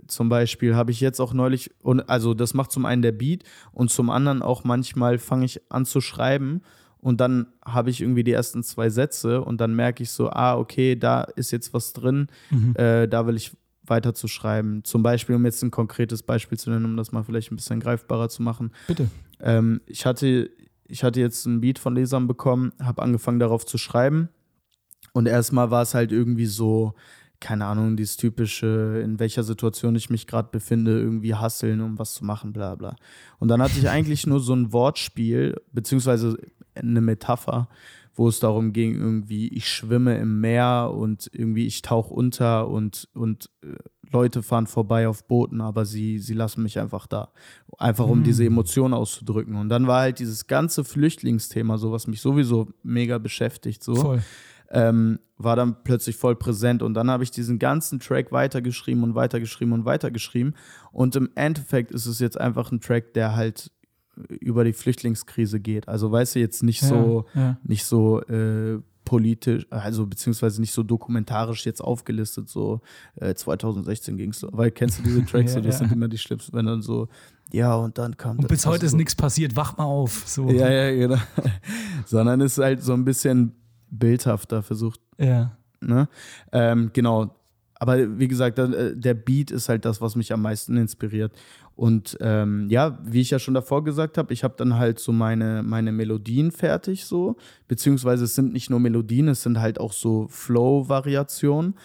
[0.08, 3.44] zum Beispiel habe ich jetzt auch neulich, und also das macht zum einen der Beat
[3.72, 6.62] und zum anderen auch manchmal fange ich an zu schreiben
[7.00, 10.58] und dann habe ich irgendwie die ersten zwei Sätze und dann merke ich so, ah,
[10.58, 12.76] okay, da ist jetzt was drin, mhm.
[12.76, 14.84] äh, da will ich weiter zu schreiben.
[14.84, 17.80] Zum Beispiel, um jetzt ein konkretes Beispiel zu nennen, um das mal vielleicht ein bisschen
[17.80, 18.74] greifbarer zu machen.
[18.88, 19.10] Bitte.
[19.40, 20.50] Ähm, ich, hatte,
[20.86, 24.28] ich hatte jetzt einen Beat von Lesern bekommen, habe angefangen darauf zu schreiben
[25.18, 26.94] Und erstmal war es halt irgendwie so,
[27.40, 32.14] keine Ahnung, dieses typische, in welcher Situation ich mich gerade befinde, irgendwie hasseln, um was
[32.14, 32.96] zu machen, bla bla.
[33.40, 36.38] Und dann hatte ich eigentlich nur so ein Wortspiel, beziehungsweise
[36.76, 37.68] eine Metapher,
[38.14, 43.10] wo es darum ging, irgendwie, ich schwimme im Meer und irgendwie ich tauche unter und,
[43.16, 43.70] und äh,
[44.12, 47.32] Leute fahren vorbei auf Booten, aber sie, sie lassen mich einfach da.
[47.80, 48.24] Einfach um mhm.
[48.24, 49.56] diese Emotionen auszudrücken.
[49.56, 53.96] Und dann war halt dieses ganze Flüchtlingsthema, so was mich sowieso mega beschäftigt, so.
[53.96, 54.22] Voll
[54.70, 56.82] ähm, war dann plötzlich voll präsent.
[56.82, 60.56] Und dann habe ich diesen ganzen Track weitergeschrieben und weitergeschrieben und weitergeschrieben.
[60.92, 63.72] Und im Endeffekt ist es jetzt einfach ein Track, der halt
[64.40, 65.88] über die Flüchtlingskrise geht.
[65.88, 67.58] Also weißt du, jetzt nicht so, ja.
[67.64, 72.82] nicht so äh, politisch, also beziehungsweise nicht so dokumentarisch jetzt aufgelistet, so
[73.16, 74.50] äh, 2016 ging es so.
[74.52, 75.80] Weil kennst du diese Tracks, ja, so, das ja.
[75.80, 77.08] sind immer die schlimmsten, wenn dann so,
[77.52, 80.24] ja, und dann kam Und bis heute ist nichts passiert, wach mal auf.
[80.26, 80.50] So.
[80.50, 81.22] Ja, ja, genau.
[82.06, 83.54] Sondern es ist halt so ein bisschen
[83.90, 85.00] bildhafter versucht.
[85.18, 85.58] Ja.
[85.82, 86.08] Ne?
[86.52, 87.36] Ähm, genau.
[87.80, 91.32] Aber wie gesagt, der Beat ist halt das, was mich am meisten inspiriert.
[91.76, 95.12] Und ähm, ja, wie ich ja schon davor gesagt habe, ich habe dann halt so
[95.12, 97.36] meine, meine Melodien fertig so.
[97.68, 101.76] Beziehungsweise es sind nicht nur Melodien, es sind halt auch so Flow-Variationen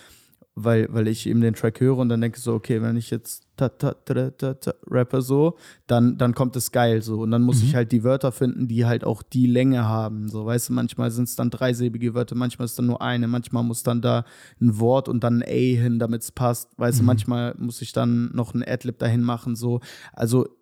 [0.54, 3.46] weil, weil ich eben den Track höre und dann denke so, okay, wenn ich jetzt
[3.56, 7.20] ta, ta, ta, ta, ta, rappe so, dann, dann kommt es geil so.
[7.20, 7.68] Und dann muss mhm.
[7.68, 10.28] ich halt die Wörter finden, die halt auch die Länge haben.
[10.28, 13.62] So, weißt du, manchmal sind es dann dreisilbige Wörter, manchmal ist dann nur eine, manchmal
[13.62, 14.24] muss dann da
[14.60, 16.78] ein Wort und dann ein A hin, damit es passt.
[16.78, 17.02] Weißt mhm.
[17.02, 19.56] du, manchmal muss ich dann noch ein Adlib dahin machen.
[19.56, 19.80] So.
[20.12, 20.52] Also Voll.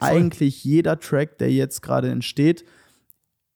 [0.00, 2.64] eigentlich jeder Track, der jetzt gerade entsteht,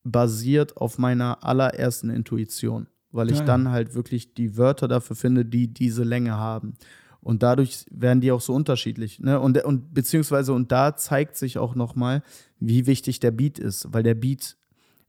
[0.03, 5.45] basiert auf meiner allerersten Intuition weil ich ja, dann halt wirklich die Wörter dafür finde,
[5.45, 6.75] die diese Länge haben.
[7.21, 9.21] Und dadurch werden die auch so unterschiedlich.
[9.21, 9.41] Ne?
[9.41, 12.23] Und, und beziehungsweise, und da zeigt sich auch nochmal,
[12.61, 14.57] wie wichtig der Beat ist, weil der Beat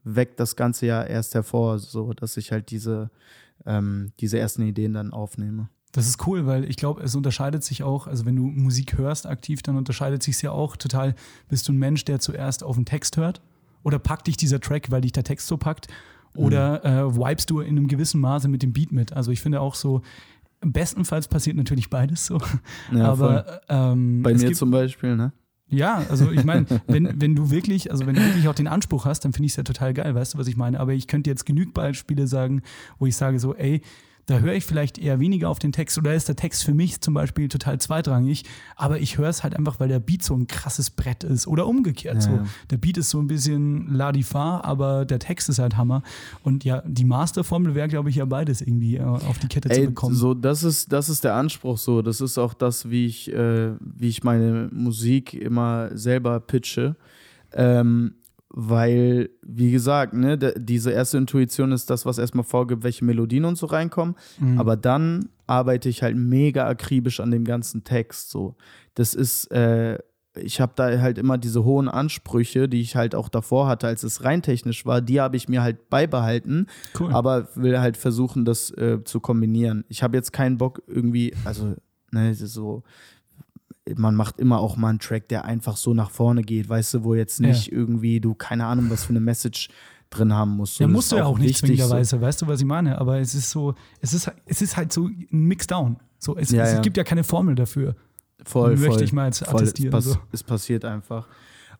[0.04, 3.10] weckt das Ganze ja erst hervor, so dass ich halt diese,
[3.65, 5.70] ähm, diese ersten Ideen dann aufnehme.
[5.91, 9.26] Das ist cool, weil ich glaube, es unterscheidet sich auch, also wenn du Musik hörst
[9.26, 11.15] aktiv, dann unterscheidet sich es ja auch total.
[11.50, 13.41] Bist du ein Mensch, der zuerst auf den Text hört?
[13.84, 15.88] Oder packt dich dieser Track, weil dich der Text so packt?
[16.36, 17.17] Oder mhm.
[17.17, 19.13] äh, vibest du in einem gewissen Maße mit dem Beat mit?
[19.13, 20.02] Also ich finde auch so,
[20.62, 22.39] bestenfalls passiert natürlich beides so.
[22.91, 25.32] Ja, aber ähm, bei mir zum Beispiel, ne?
[25.67, 29.06] Ja, also ich meine, wenn, wenn du wirklich, also wenn du wirklich auch den Anspruch
[29.06, 30.80] hast, dann finde ich es ja total geil, weißt du, was ich meine?
[30.80, 32.62] Aber ich könnte jetzt genügend Beispiele sagen,
[33.00, 33.82] wo ich sage so, ey,
[34.25, 37.01] da höre ich vielleicht eher weniger auf den Text oder ist der Text für mich
[37.01, 38.43] zum Beispiel total zweitrangig,
[38.75, 41.67] aber ich höre es halt einfach, weil der Beat so ein krasses Brett ist oder
[41.67, 42.39] umgekehrt ja, so.
[42.69, 46.01] Der Beat ist so ein bisschen Ladifa, aber der Text ist halt Hammer
[46.43, 49.81] und ja, die Masterformel wäre, glaube ich, ja beides irgendwie äh, auf die Kette Ey,
[49.81, 50.15] zu bekommen.
[50.15, 53.73] So, das ist, das ist der Anspruch so, das ist auch das, wie ich, äh,
[53.79, 56.95] wie ich meine Musik immer selber pitche.
[57.53, 58.15] Ähm,
[58.58, 63.58] weil, wie gesagt, ne, diese erste Intuition ist das, was erstmal vorgibt, welche Melodien und
[63.58, 64.15] so reinkommen.
[64.39, 64.58] Mhm.
[64.58, 68.30] Aber dann arbeite ich halt mega akribisch an dem ganzen Text.
[68.30, 68.56] So.
[68.94, 70.00] Das ist, äh,
[70.38, 74.04] ich habe da halt immer diese hohen Ansprüche, die ich halt auch davor hatte, als
[74.04, 77.12] es rein technisch war, die habe ich mir halt beibehalten, cool.
[77.12, 79.84] aber will halt versuchen, das äh, zu kombinieren.
[79.89, 81.76] Ich habe jetzt keinen Bock irgendwie, also,
[82.12, 82.84] ne, so
[83.95, 87.04] man macht immer auch mal einen Track, der einfach so nach vorne geht, weißt du,
[87.04, 87.74] wo jetzt nicht ja.
[87.74, 89.69] irgendwie du keine Ahnung, was für eine Message
[90.10, 90.80] drin haben musst.
[90.80, 92.21] Ja, musst du ja auch nicht zwingenderweise, so.
[92.21, 93.00] weißt du, was ich meine?
[93.00, 95.98] Aber es ist so, es ist, es ist halt so ein Mixdown.
[96.17, 96.82] So, es, ja, es ja.
[96.82, 97.95] gibt ja keine Formel dafür.
[98.43, 99.91] Voll, Möchte voll, ich mal jetzt attestieren.
[99.91, 100.19] Voll, es, pass, so.
[100.32, 101.28] es passiert einfach.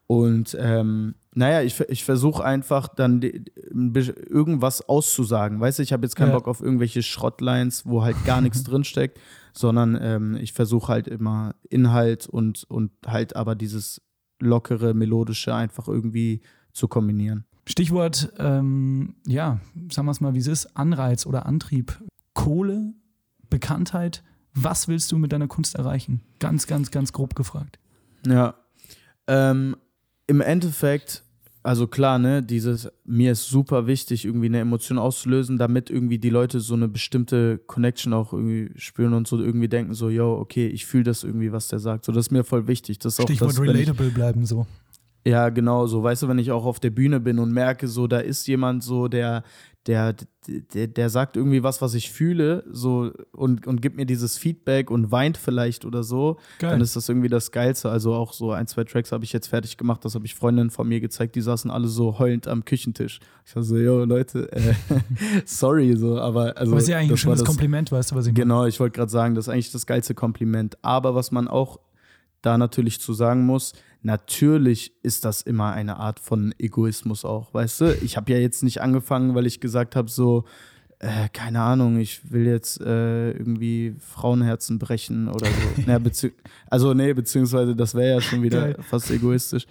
[0.08, 5.60] Und ähm, naja, ich, ich versuche einfach dann irgendwas auszusagen.
[5.60, 6.36] Weißt du, ich habe jetzt keinen ja.
[6.36, 9.20] Bock auf irgendwelche Schrottlines, wo halt gar nichts drinsteckt,
[9.54, 14.02] sondern ähm, ich versuche halt immer Inhalt und, und halt aber dieses
[14.40, 16.42] lockere, melodische einfach irgendwie
[16.72, 17.46] zu kombinieren.
[17.68, 19.60] Stichwort, ähm, ja,
[19.92, 22.00] sagen wir es mal, wie es ist, Anreiz oder Antrieb.
[22.34, 22.94] Kohle,
[23.50, 26.22] Bekanntheit, was willst du mit deiner Kunst erreichen?
[26.40, 27.80] Ganz, ganz, ganz grob gefragt.
[28.28, 28.56] Ja,
[29.28, 29.76] ähm,
[30.28, 31.24] im Endeffekt,
[31.64, 36.30] also klar, ne, dieses, mir ist super wichtig, irgendwie eine Emotion auszulösen, damit irgendwie die
[36.30, 40.68] Leute so eine bestimmte Connection auch irgendwie spüren und so irgendwie denken, so, yo, okay,
[40.68, 42.06] ich fühle das irgendwie, was der sagt.
[42.06, 43.00] So, das ist mir voll wichtig.
[43.00, 44.68] Das Stichwort auch das, relatable ich, bleiben so.
[45.28, 48.06] Ja, genau, so, weißt du, wenn ich auch auf der Bühne bin und merke, so,
[48.06, 49.44] da ist jemand so, der,
[49.88, 50.16] der,
[50.48, 54.90] der, der sagt irgendwie was, was ich fühle, so und, und gibt mir dieses Feedback
[54.90, 56.72] und weint vielleicht oder so, Geil.
[56.72, 57.90] dann ist das irgendwie das Geilste.
[57.90, 60.72] Also auch so ein, zwei Tracks habe ich jetzt fertig gemacht, das habe ich Freundinnen
[60.72, 63.20] von mir gezeigt, die saßen alle so heulend am Küchentisch.
[63.46, 64.74] Ich war so, yo, Leute, äh,
[65.46, 66.72] sorry, so, aber also.
[66.72, 68.42] Aber ist ja eigentlich ein schönes das, Kompliment, weißt du, was ich meine?
[68.42, 70.78] Genau, ich wollte gerade sagen, das ist eigentlich das geilste Kompliment.
[70.84, 71.80] Aber was man auch
[72.42, 73.74] da natürlich zu sagen muss,
[74.06, 77.96] natürlich ist das immer eine Art von Egoismus auch, weißt du?
[78.04, 80.46] Ich habe ja jetzt nicht angefangen, weil ich gesagt habe, so,
[81.00, 85.82] äh, keine Ahnung, ich will jetzt äh, irgendwie Frauenherzen brechen oder so.
[85.88, 86.00] naja,
[86.68, 88.78] also nee, beziehungsweise das wäre ja schon wieder Geil.
[88.88, 89.66] fast egoistisch.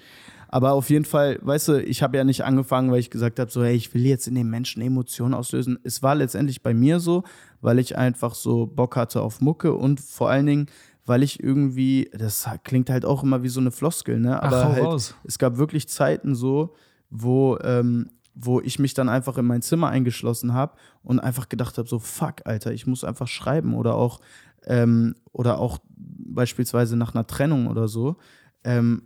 [0.49, 3.51] Aber auf jeden Fall, weißt du, ich habe ja nicht angefangen, weil ich gesagt habe,
[3.51, 5.79] so, hey, ich will jetzt in den Menschen Emotionen auslösen.
[5.85, 7.25] Es war letztendlich bei mir so,
[7.61, 10.67] weil ich einfach so Bock hatte auf Mucke und vor allen Dingen,
[11.07, 14.43] weil ich irgendwie, das klingt halt auch immer wie so eine Floskel, ne?
[14.43, 15.15] Aber Ach, halt, raus.
[15.25, 16.75] es gab wirklich Zeiten so,
[17.11, 21.79] wo, ähm, wo ich mich dann einfach in mein Zimmer eingeschlossen habe und einfach gedacht
[21.79, 24.21] habe, so fuck, Alter, ich muss einfach schreiben oder auch
[24.67, 28.17] ähm, oder auch beispielsweise nach einer Trennung oder so.
[28.67, 29.03] Ähm,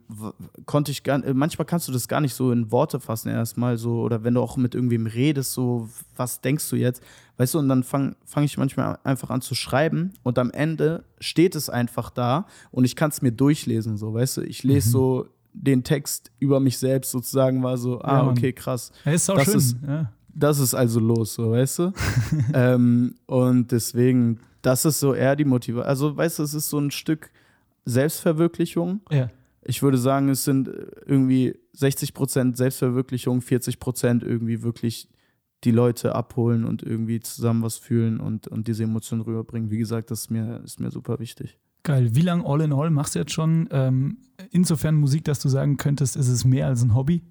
[0.67, 4.03] konnte ich gar manchmal kannst du das gar nicht so in Worte fassen erstmal so
[4.03, 7.03] oder wenn du auch mit irgendwem redest so was denkst du jetzt
[7.39, 11.03] weißt du und dann fange fang ich manchmal einfach an zu schreiben und am Ende
[11.19, 14.91] steht es einfach da und ich kann es mir durchlesen so weißt du ich lese
[14.91, 14.93] mhm.
[14.93, 18.93] so den Text über mich selbst sozusagen war so, ah, ja, okay, krass.
[19.05, 19.57] Ja, ist auch das schön.
[19.57, 20.13] Ist, ja.
[20.35, 21.93] Das ist also los, so, weißt du?
[22.55, 25.89] ähm, und deswegen, das ist so eher die Motivation.
[25.89, 27.31] Also, weißt du, es ist so ein Stück
[27.85, 29.01] Selbstverwirklichung.
[29.11, 29.31] Ja.
[29.69, 30.69] Ich würde sagen, es sind
[31.05, 35.09] irgendwie 60 Prozent Selbstverwirklichung, 40 Prozent irgendwie wirklich
[35.65, 39.71] die Leute abholen und irgendwie zusammen was fühlen und, und diese Emotionen rüberbringen.
[39.71, 41.59] Wie gesagt, das ist mir, ist mir super wichtig.
[41.83, 42.15] Geil.
[42.15, 43.69] Wie lange All in All machst du jetzt schon?
[43.71, 44.19] Ähm,
[44.51, 47.23] insofern Musik, dass du sagen könntest, ist es mehr als ein Hobby?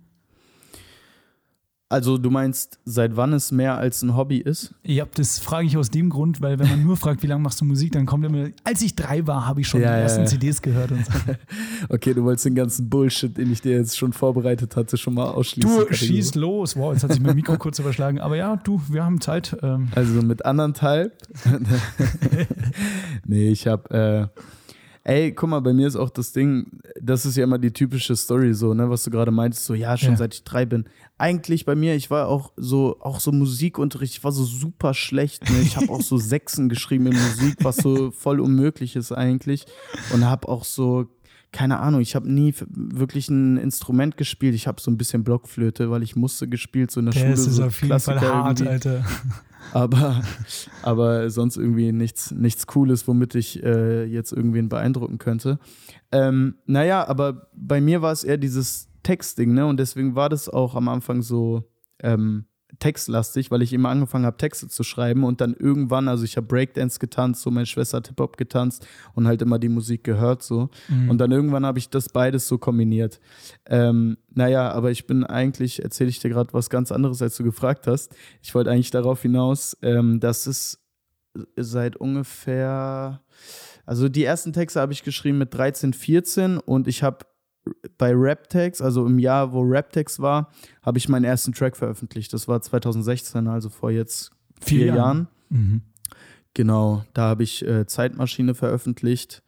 [1.90, 4.74] Also du meinst, seit wann es mehr als ein Hobby ist?
[4.84, 7.62] Ja, das frage ich aus dem Grund, weil wenn man nur fragt, wie lange machst
[7.62, 10.22] du Musik, dann kommt immer, als ich drei war, habe ich schon ja, die ersten
[10.22, 10.26] ja.
[10.26, 11.14] CDs gehört und so.
[11.90, 15.28] okay, du wolltest den ganzen Bullshit, den ich dir jetzt schon vorbereitet hatte, schon mal
[15.28, 15.86] ausschließen.
[15.88, 16.76] Du schießt los.
[16.76, 18.20] Wow, jetzt hat sich mein Mikro kurz überschlagen.
[18.20, 19.56] Aber ja, du, wir haben Zeit.
[19.62, 19.88] Ähm.
[19.96, 21.14] Also mit anderthalb?
[23.26, 24.30] nee, ich habe...
[24.36, 24.42] Äh,
[25.08, 28.14] Ey, guck mal, bei mir ist auch das Ding, das ist ja immer die typische
[28.14, 30.18] Story so, ne, was du gerade meintest, so, ja, schon ja.
[30.18, 30.84] seit ich drei bin.
[31.18, 35.50] Eigentlich bei mir, ich war auch so, auch so Musikunterricht, ich war so super schlecht,
[35.50, 35.62] ne?
[35.62, 39.66] Ich habe auch so Sechsen geschrieben in Musik, was so voll unmöglich ist eigentlich.
[40.12, 41.08] Und habe auch so,
[41.54, 44.56] keine Ahnung, ich habe nie wirklich ein Instrument gespielt.
[44.56, 47.32] Ich habe so ein bisschen Blockflöte, weil ich musste gespielt, so in der, der Schule.
[47.32, 48.74] Das ist so auf jeden Klassiker Fall hart, irgendwie.
[48.74, 49.06] Alter
[49.74, 50.22] aber,
[50.82, 55.60] aber sonst irgendwie nichts, nichts Cooles, womit ich äh, jetzt irgendwen beeindrucken könnte.
[56.12, 59.66] Ähm, naja, aber bei mir war es eher dieses Textding, ne?
[59.66, 62.46] Und deswegen war das auch am Anfang so, ähm,
[62.80, 66.48] textlastig, weil ich immer angefangen habe, Texte zu schreiben und dann irgendwann, also ich habe
[66.48, 70.70] Breakdance getanzt, so meine Schwester hat Hip-Hop getanzt und halt immer die Musik gehört so.
[70.90, 71.10] Mhm.
[71.10, 73.20] Und dann irgendwann habe ich das beides so kombiniert.
[73.66, 77.44] Ähm, naja, aber ich bin eigentlich, erzähle ich dir gerade was ganz anderes, als du
[77.44, 78.16] gefragt hast.
[78.42, 80.84] Ich wollte eigentlich darauf hinaus, ähm, dass es
[81.56, 83.22] seit ungefähr,
[83.86, 87.26] also die ersten Texte habe ich geschrieben mit 13, 14 und ich habe
[87.98, 90.52] bei Raptex, also im Jahr, wo Raptex war,
[90.82, 92.34] habe ich meinen ersten Track veröffentlicht.
[92.34, 94.98] Das war 2016, also vor jetzt vier, vier Jahren.
[94.98, 95.28] Jahren.
[95.50, 95.82] Mhm.
[96.54, 99.44] Genau, da habe ich äh, Zeitmaschine veröffentlicht.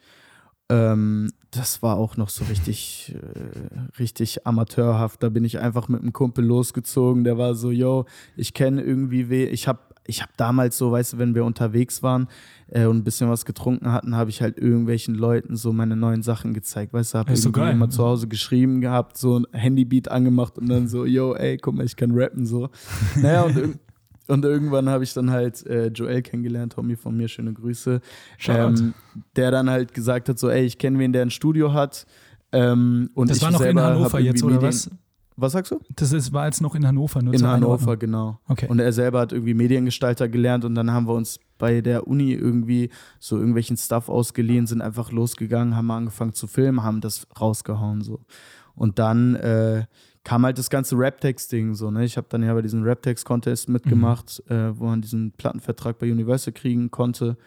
[0.69, 5.23] Ähm, das war auch noch so richtig, äh, richtig amateurhaft.
[5.23, 7.23] Da bin ich einfach mit einem Kumpel losgezogen.
[7.23, 8.05] Der war so, yo,
[8.35, 9.45] ich kenne irgendwie weh.
[9.45, 12.27] Ich habe ich habe damals so, weißt du, wenn wir unterwegs waren
[12.67, 16.23] äh, und ein bisschen was getrunken hatten, habe ich halt irgendwelchen Leuten so meine neuen
[16.23, 16.93] Sachen gezeigt.
[16.93, 20.67] Weißt du, habe irgendwie so immer zu Hause geschrieben gehabt, so ein Handybeat angemacht und
[20.67, 22.69] dann so, yo, ey, guck mal, ich kann rappen so.
[23.15, 23.79] Naja, und,
[24.27, 28.01] und irgendwann habe ich dann halt äh, Joel kennengelernt, Tommy von mir, schöne Grüße.
[28.47, 28.93] Ähm,
[29.35, 32.07] der dann halt gesagt hat, so, ey, ich kenne wen, der ein Studio hat.
[32.51, 34.89] Ähm, und das war noch in Hannover jetzt, oder was?
[35.41, 35.79] Was sagst du?
[35.95, 37.21] Das ist, war jetzt noch in Hannover.
[37.21, 38.39] Nur in Hannover, genau.
[38.47, 38.67] Okay.
[38.67, 42.33] Und er selber hat irgendwie Mediengestalter gelernt und dann haben wir uns bei der Uni
[42.33, 48.01] irgendwie so irgendwelchen Stuff ausgeliehen, sind einfach losgegangen, haben angefangen zu filmen, haben das rausgehauen
[48.01, 48.21] so.
[48.75, 49.85] Und dann äh,
[50.23, 52.05] kam halt das ganze Raptex-Ding so, ne?
[52.05, 54.55] Ich habe dann ja bei diesem Raptex-Contest mitgemacht, mhm.
[54.55, 57.37] äh, wo man diesen Plattenvertrag bei Universal kriegen konnte.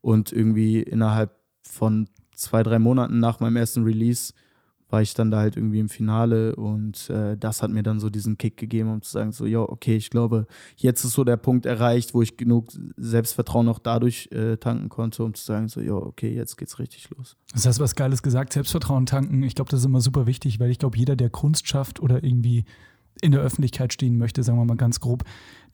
[0.00, 1.32] Und irgendwie innerhalb
[1.62, 4.32] von zwei, drei Monaten nach meinem ersten Release
[4.90, 8.08] war ich dann da halt irgendwie im Finale und äh, das hat mir dann so
[8.08, 10.46] diesen Kick gegeben, um zu sagen, so, ja, okay, ich glaube,
[10.76, 15.24] jetzt ist so der Punkt erreicht, wo ich genug Selbstvertrauen auch dadurch äh, tanken konnte,
[15.24, 17.36] um zu sagen, so, ja, okay, jetzt geht's richtig los.
[17.52, 19.42] Das hast was Geiles gesagt, Selbstvertrauen tanken.
[19.42, 22.24] Ich glaube, das ist immer super wichtig, weil ich glaube, jeder, der Kunst schafft oder
[22.24, 22.64] irgendwie
[23.20, 25.24] in der Öffentlichkeit stehen möchte, sagen wir mal ganz grob,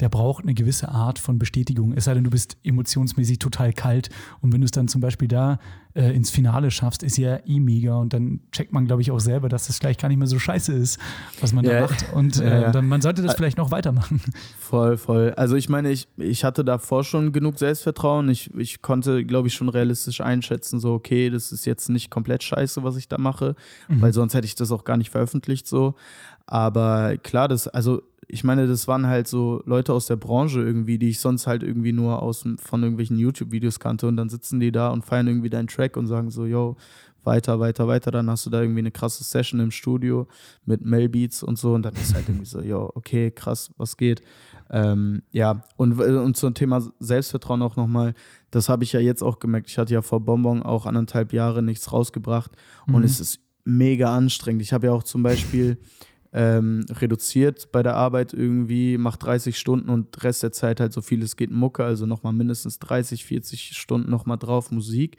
[0.00, 1.92] der braucht eine gewisse Art von Bestätigung.
[1.94, 5.28] Es sei denn, du bist emotionsmäßig total kalt und wenn du es dann zum Beispiel
[5.28, 5.59] da
[5.94, 9.20] äh, ins Finale schaffst, ist ja eh mega und dann checkt man, glaube ich, auch
[9.20, 10.98] selber, dass das vielleicht gar nicht mehr so scheiße ist,
[11.40, 14.20] was man ja, da macht und äh, ja, dann, man sollte das vielleicht noch weitermachen.
[14.59, 15.33] Voll, voll.
[15.37, 18.28] Also ich meine, ich, ich hatte davor schon genug Selbstvertrauen.
[18.28, 22.42] Ich, ich konnte, glaube ich, schon realistisch einschätzen, so okay, das ist jetzt nicht komplett
[22.42, 23.54] scheiße, was ich da mache,
[23.88, 24.02] mhm.
[24.02, 25.94] weil sonst hätte ich das auch gar nicht veröffentlicht so.
[26.46, 30.98] Aber klar, das, also ich meine, das waren halt so Leute aus der Branche irgendwie,
[30.98, 34.72] die ich sonst halt irgendwie nur aus von irgendwelchen YouTube-Videos kannte und dann sitzen die
[34.72, 36.76] da und feiern irgendwie deinen Track und sagen so, yo,
[37.24, 40.26] weiter, weiter, weiter, dann hast du da irgendwie eine krasse Session im Studio
[40.64, 44.22] mit Melbeats und so und dann ist halt irgendwie so, yo, okay, krass, was geht.
[44.70, 48.14] Ähm, ja, und, und zum Thema Selbstvertrauen auch nochmal,
[48.50, 49.68] das habe ich ja jetzt auch gemerkt.
[49.70, 52.52] Ich hatte ja vor Bonbon auch anderthalb Jahre nichts rausgebracht
[52.87, 52.96] mhm.
[52.96, 54.62] und es ist mega anstrengend.
[54.62, 55.78] Ich habe ja auch zum Beispiel
[56.35, 61.01] ähm, reduziert bei der Arbeit irgendwie, macht 30 Stunden und Rest der Zeit halt so
[61.01, 65.16] viel es geht Mucke, also nochmal mindestens 30, 40 Stunden nochmal drauf Musik.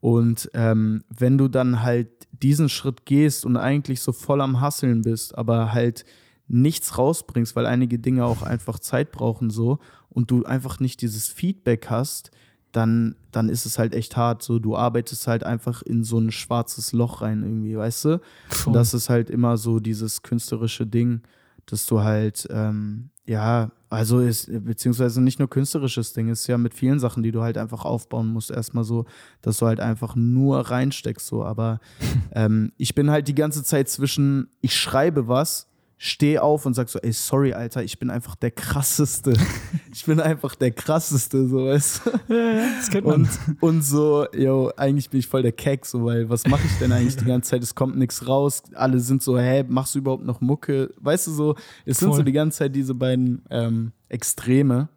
[0.00, 5.02] Und ähm, wenn du dann halt diesen Schritt gehst und eigentlich so voll am Hasseln
[5.02, 6.04] bist, aber halt
[6.48, 11.28] nichts rausbringst, weil einige Dinge auch einfach Zeit brauchen so und du einfach nicht dieses
[11.28, 12.32] Feedback hast,
[12.72, 14.42] dann, dann ist es halt echt hart.
[14.42, 18.20] So, du arbeitest halt einfach in so ein schwarzes Loch rein irgendwie, weißt du?
[18.66, 21.22] Und das ist halt immer so dieses künstlerische Ding,
[21.66, 26.74] dass du halt, ähm, ja, also ist, beziehungsweise nicht nur künstlerisches Ding, ist ja mit
[26.74, 29.06] vielen Sachen, die du halt einfach aufbauen musst, erstmal so,
[29.40, 31.44] dass du halt einfach nur reinsteckst, so.
[31.44, 31.80] Aber
[32.32, 35.67] ähm, ich bin halt die ganze Zeit zwischen, ich schreibe was
[35.98, 39.34] steh auf und sag so, ey, sorry, Alter, ich bin einfach der krasseste.
[39.92, 42.34] ich bin einfach der krasseste, so weißt du?
[42.34, 43.22] Ja, ja, das kennt man.
[43.22, 46.78] Und, und so, yo, eigentlich bin ich voll der Keck, so, weil was mache ich
[46.78, 47.64] denn eigentlich die ganze Zeit?
[47.64, 48.62] Es kommt nichts raus.
[48.74, 50.94] Alle sind so, hä, machst du überhaupt noch Mucke?
[51.00, 52.08] Weißt du so, es voll.
[52.08, 54.88] sind so die ganze Zeit diese beiden ähm, Extreme,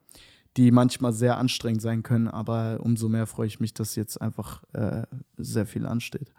[0.55, 4.63] die manchmal sehr anstrengend sein können, aber umso mehr freue ich mich, dass jetzt einfach
[4.73, 5.03] äh,
[5.37, 6.31] sehr viel ansteht.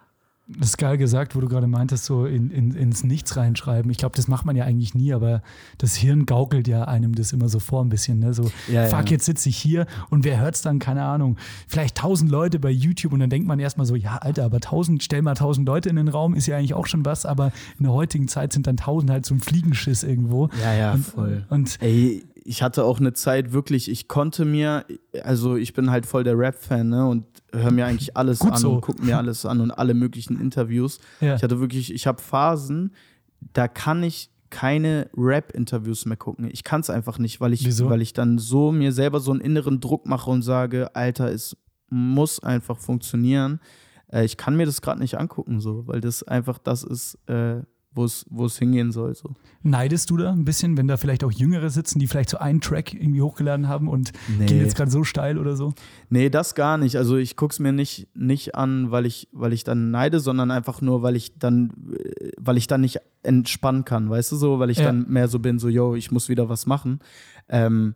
[0.58, 3.90] Das ist geil gesagt, wo du gerade meintest, so in, in, ins Nichts reinschreiben.
[3.90, 5.42] Ich glaube, das macht man ja eigentlich nie, aber
[5.78, 8.18] das Hirn gaukelt ja einem das immer so vor ein bisschen.
[8.18, 8.34] Ne?
[8.34, 9.12] So, ja, fuck, ja.
[9.12, 10.78] jetzt sitze ich hier und wer hört es dann?
[10.78, 11.36] Keine Ahnung.
[11.66, 15.02] Vielleicht tausend Leute bei YouTube und dann denkt man erstmal so, ja, Alter, aber tausend,
[15.02, 17.84] stell mal tausend Leute in den Raum, ist ja eigentlich auch schon was, aber in
[17.84, 20.48] der heutigen Zeit sind dann tausend halt so ein Fliegenschiss irgendwo.
[20.62, 21.44] Ja, ja, und, voll.
[21.48, 24.84] Und Ey, ich hatte auch eine Zeit wirklich, ich konnte mir,
[25.22, 27.06] also ich bin halt voll der Rap-Fan, ne?
[27.08, 28.72] Und höre mir eigentlich alles Gut an so.
[28.74, 30.98] und gucke mir alles an und alle möglichen Interviews.
[31.20, 31.36] Ja.
[31.36, 32.94] Ich hatte wirklich, ich habe Phasen,
[33.52, 36.48] da kann ich keine Rap-Interviews mehr gucken.
[36.50, 37.88] Ich kann es einfach nicht, weil ich, Wieso?
[37.88, 41.56] weil ich dann so mir selber so einen inneren Druck mache und sage, Alter, es
[41.88, 43.60] muss einfach funktionieren.
[44.08, 47.62] Äh, ich kann mir das gerade nicht angucken, so, weil das einfach das ist, äh,
[47.94, 48.04] wo
[48.46, 49.14] es hingehen soll.
[49.14, 49.34] So.
[49.62, 52.60] Neidest du da ein bisschen, wenn da vielleicht auch Jüngere sitzen, die vielleicht so einen
[52.60, 54.46] Track irgendwie hochgeladen haben und nee.
[54.46, 55.74] gehen jetzt gerade so steil oder so?
[56.08, 56.96] Nee, das gar nicht.
[56.96, 60.50] Also ich gucke es mir nicht, nicht an, weil ich, weil ich dann neide, sondern
[60.50, 61.72] einfach nur, weil ich dann,
[62.38, 64.84] weil ich dann nicht entspannen kann, weißt du so, weil ich ja.
[64.84, 67.00] dann mehr so bin, so, yo, ich muss wieder was machen.
[67.48, 67.94] Ähm,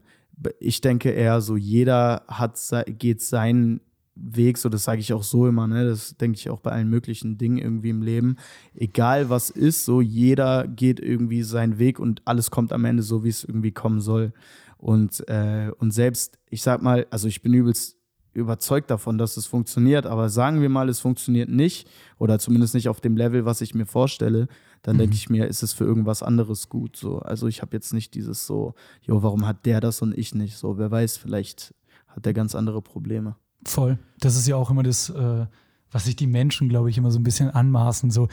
[0.60, 3.80] ich denke eher so, jeder hat, geht seinen
[4.16, 5.84] Weg, so das sage ich auch so immer, ne?
[5.84, 8.36] Das denke ich auch bei allen möglichen Dingen irgendwie im Leben.
[8.74, 13.24] Egal was ist, so jeder geht irgendwie seinen Weg und alles kommt am Ende so,
[13.24, 14.32] wie es irgendwie kommen soll.
[14.78, 17.96] Und, äh, und selbst, ich sag mal, also ich bin übelst
[18.32, 22.88] überzeugt davon, dass es funktioniert, aber sagen wir mal, es funktioniert nicht oder zumindest nicht
[22.88, 24.48] auf dem Level, was ich mir vorstelle,
[24.82, 25.00] dann mhm.
[25.00, 26.96] denke ich mir, ist es für irgendwas anderes gut.
[26.96, 27.18] So.
[27.18, 30.56] Also ich habe jetzt nicht dieses so, jo, warum hat der das und ich nicht?
[30.56, 31.74] So, wer weiß, vielleicht
[32.08, 33.36] hat der ganz andere Probleme.
[33.66, 33.98] Voll.
[34.20, 35.46] Das ist ja auch immer das, äh,
[35.90, 38.10] was sich die Menschen, glaube ich, immer so ein bisschen anmaßen.
[38.10, 38.28] So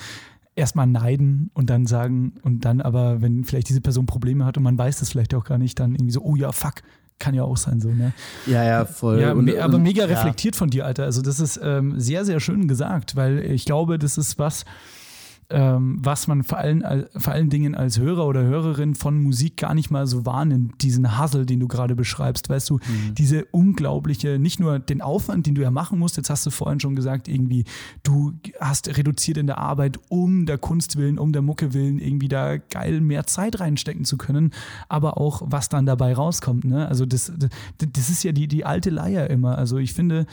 [0.56, 4.64] erstmal neiden und dann sagen, und dann aber, wenn vielleicht diese Person Probleme hat und
[4.64, 6.76] man weiß das vielleicht auch gar nicht, dann irgendwie so, oh ja, fuck,
[7.20, 8.14] kann ja auch sein so, ne?
[8.46, 9.20] Ja, ja, voll.
[9.20, 10.60] Ja, und, aber mega reflektiert ja.
[10.60, 11.04] von dir, Alter.
[11.04, 14.66] Also das ist ähm, sehr, sehr schön gesagt, weil ich glaube, das ist was,
[15.50, 16.84] was man vor allen,
[17.16, 21.20] vor allen Dingen als Hörer oder Hörerin von Musik gar nicht mal so wahrnimmt, diesen
[21.20, 23.16] Hustle, den du gerade beschreibst, weißt du, mhm.
[23.16, 26.80] diese unglaubliche, nicht nur den Aufwand, den du ja machen musst, jetzt hast du vorhin
[26.80, 27.66] schon gesagt, irgendwie,
[28.04, 32.28] du hast reduziert in der Arbeit, um der Kunst willen, um der Mucke willen, irgendwie
[32.28, 34.52] da geil mehr Zeit reinstecken zu können,
[34.90, 36.88] aber auch, was dann dabei rauskommt, ne?
[36.88, 37.32] Also das,
[37.78, 39.58] das ist ja die, die alte Leier immer.
[39.58, 40.26] Also ich finde,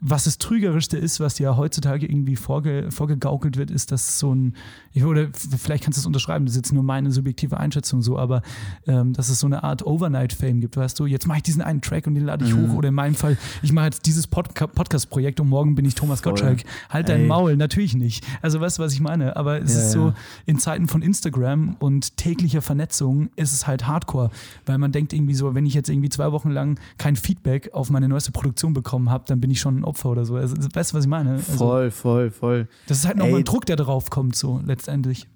[0.00, 4.54] was das Trügerischste ist, was dir heutzutage irgendwie vorge, vorgegaukelt wird, ist, dass so ein,
[4.94, 8.42] oder vielleicht kannst du es unterschreiben, das ist jetzt nur meine subjektive Einschätzung so, aber
[8.86, 11.80] ähm, dass es so eine Art Overnight-Fame gibt, weißt du, jetzt mache ich diesen einen
[11.80, 12.70] Track und den lade ich mhm.
[12.70, 15.94] hoch oder in meinem Fall, ich mache jetzt dieses Pod Podcast-Projekt und morgen bin ich
[15.94, 16.32] Thomas Voll.
[16.32, 16.62] Gottschalk.
[16.90, 17.26] Halt dein Ey.
[17.26, 18.24] Maul, natürlich nicht.
[18.40, 19.36] Also weißt du, was ich meine?
[19.36, 20.12] Aber es ja, ist so,
[20.46, 24.30] in Zeiten von Instagram und täglicher Vernetzung ist es halt Hardcore,
[24.66, 27.90] weil man denkt irgendwie so, wenn ich jetzt irgendwie zwei Wochen lang kein Feedback auf
[27.90, 30.36] meine neueste Produktion bekommen habe, dann bin ich schon Opfer oder so.
[30.36, 31.32] Also, weißt du, was ich meine?
[31.32, 32.68] Also, voll, voll, voll.
[32.86, 35.26] Das ist halt nochmal ein Druck, der drauf kommt, so letztendlich.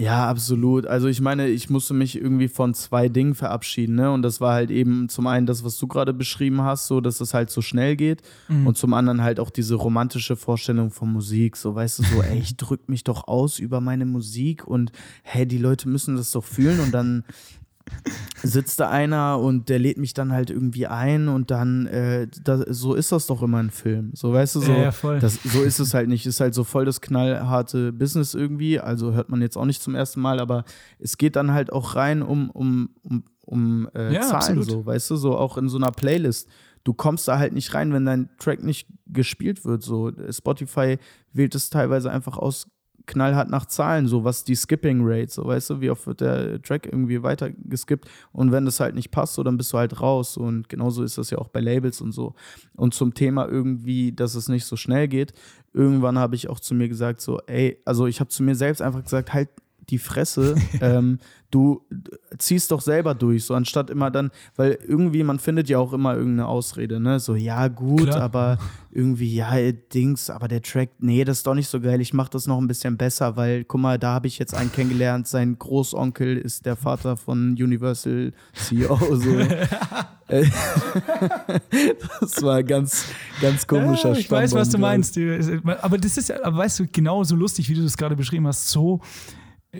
[0.00, 0.86] Ja, absolut.
[0.86, 4.12] Also ich meine, ich musste mich irgendwie von zwei Dingen verabschieden, ne?
[4.12, 7.20] Und das war halt eben zum einen das, was du gerade beschrieben hast, so dass
[7.20, 8.22] es halt so schnell geht.
[8.46, 8.68] Mhm.
[8.68, 11.56] Und zum anderen halt auch diese romantische Vorstellung von Musik.
[11.56, 14.92] So, weißt du, so, ey, ich drück mich doch aus über meine Musik und
[15.24, 17.24] hey, die Leute müssen das doch fühlen und dann
[18.42, 22.64] sitzt da einer und der lädt mich dann halt irgendwie ein und dann, äh, da,
[22.68, 24.10] so ist das doch immer ein Film.
[24.14, 25.18] So, weißt du, so, ja, ja, voll.
[25.18, 26.26] Das, so ist es halt nicht.
[26.26, 28.80] Ist halt so voll das knallharte Business irgendwie.
[28.80, 30.64] Also hört man jetzt auch nicht zum ersten Mal, aber
[30.98, 34.66] es geht dann halt auch rein um, um, um, um äh, Ja, Zahlen, absolut.
[34.66, 36.48] so, weißt du, so auch in so einer Playlist.
[36.84, 39.82] Du kommst da halt nicht rein, wenn dein Track nicht gespielt wird.
[39.82, 40.98] So, Spotify
[41.32, 42.68] wählt es teilweise einfach aus
[43.08, 46.62] knallhart nach Zahlen, so was die Skipping Rate, so weißt du, wie oft wird der
[46.62, 50.00] Track irgendwie weiter geskippt und wenn das halt nicht passt, so dann bist du halt
[50.00, 52.34] raus und genauso ist das ja auch bei Labels und so.
[52.76, 55.32] Und zum Thema irgendwie, dass es nicht so schnell geht,
[55.72, 58.80] irgendwann habe ich auch zu mir gesagt so, ey, also ich habe zu mir selbst
[58.82, 59.48] einfach gesagt, halt
[59.90, 61.18] die Fresse, ähm,
[61.50, 61.82] du
[62.36, 66.14] ziehst doch selber durch, so anstatt immer dann, weil irgendwie, man findet ja auch immer
[66.14, 68.20] irgendeine Ausrede, ne, so, ja, gut, Klar.
[68.20, 68.58] aber
[68.90, 72.28] irgendwie, ja, Dings, aber der Track, nee, das ist doch nicht so geil, ich mach
[72.28, 75.58] das noch ein bisschen besser, weil, guck mal, da habe ich jetzt einen kennengelernt, sein
[75.58, 79.38] Großonkel ist der Vater von Universal CEO, so.
[80.28, 80.44] Äh,
[82.20, 83.06] das war ganz,
[83.40, 85.18] ganz komischer Ja, ich weiß, was du meinst.
[85.80, 88.68] Aber das ist ja, aber weißt du, genauso lustig, wie du das gerade beschrieben hast,
[88.68, 89.00] so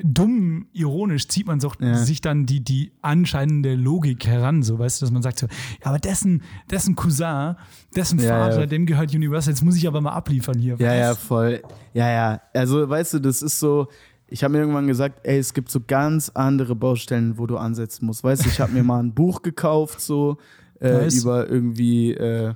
[0.04, 1.94] dumm, ironisch zieht man so, Ja.
[1.96, 5.86] sich dann die, die anscheinende Logik heran, so weißt du, dass man sagt so, ja,
[5.86, 7.56] aber dessen, dessen Cousin,
[7.94, 8.66] dessen Ja, Vater, ja.
[8.66, 10.76] dem gehört Universal, jetzt muss ich aber mal abliefern hier.
[10.78, 11.18] Ja, ja, Was?
[11.18, 11.62] voll.
[11.94, 12.40] Ja, ja.
[12.54, 13.88] Also, weißt du, das ist so.
[14.30, 18.04] Ich habe mir irgendwann gesagt, ey, es gibt so ganz andere Baustellen, wo du ansetzen
[18.04, 18.22] musst.
[18.22, 20.36] Weißt du, ich habe mir mal ein Buch gekauft, so
[20.80, 21.22] äh, Nice.
[21.22, 22.52] über irgendwie äh,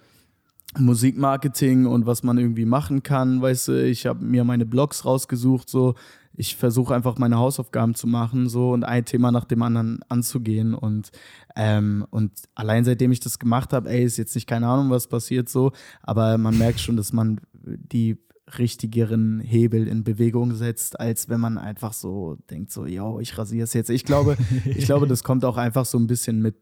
[0.78, 3.40] Musikmarketing und was man irgendwie machen kann.
[3.40, 5.94] Weißt du, ich habe mir meine Blogs rausgesucht, so.
[6.34, 10.74] Ich versuche einfach meine Hausaufgaben zu machen, so und ein Thema nach dem anderen anzugehen.
[10.74, 11.10] Und,
[11.56, 15.08] ähm, und allein seitdem ich das gemacht habe, ey, ist jetzt nicht keine Ahnung, was
[15.08, 15.72] passiert so,
[16.02, 18.18] aber man merkt schon, dass man die
[18.58, 23.64] richtigeren Hebel in Bewegung setzt, als wenn man einfach so denkt, so, yo, ich rasiere
[23.64, 23.90] es jetzt.
[23.90, 26.56] Ich glaube, ich glaube, das kommt auch einfach so ein bisschen mit,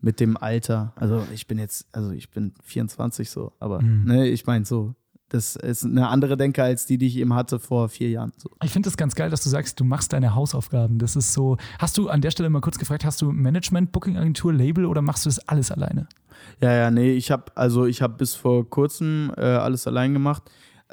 [0.00, 0.92] mit dem Alter.
[0.96, 4.94] Also ich bin jetzt, also ich bin 24 so, aber ne, ich meine so,
[5.32, 8.32] das ist eine andere Denke als die, die ich eben hatte vor vier Jahren.
[8.36, 8.50] So.
[8.62, 10.98] Ich finde es ganz geil, dass du sagst, du machst deine Hausaufgaben.
[10.98, 11.56] Das ist so.
[11.78, 15.24] Hast du an der Stelle mal kurz gefragt, hast du Management, Booking-Agentur, Label oder machst
[15.24, 16.06] du das alles alleine?
[16.60, 20.42] Ja, ja, nee, ich habe also ich habe bis vor kurzem äh, alles allein gemacht.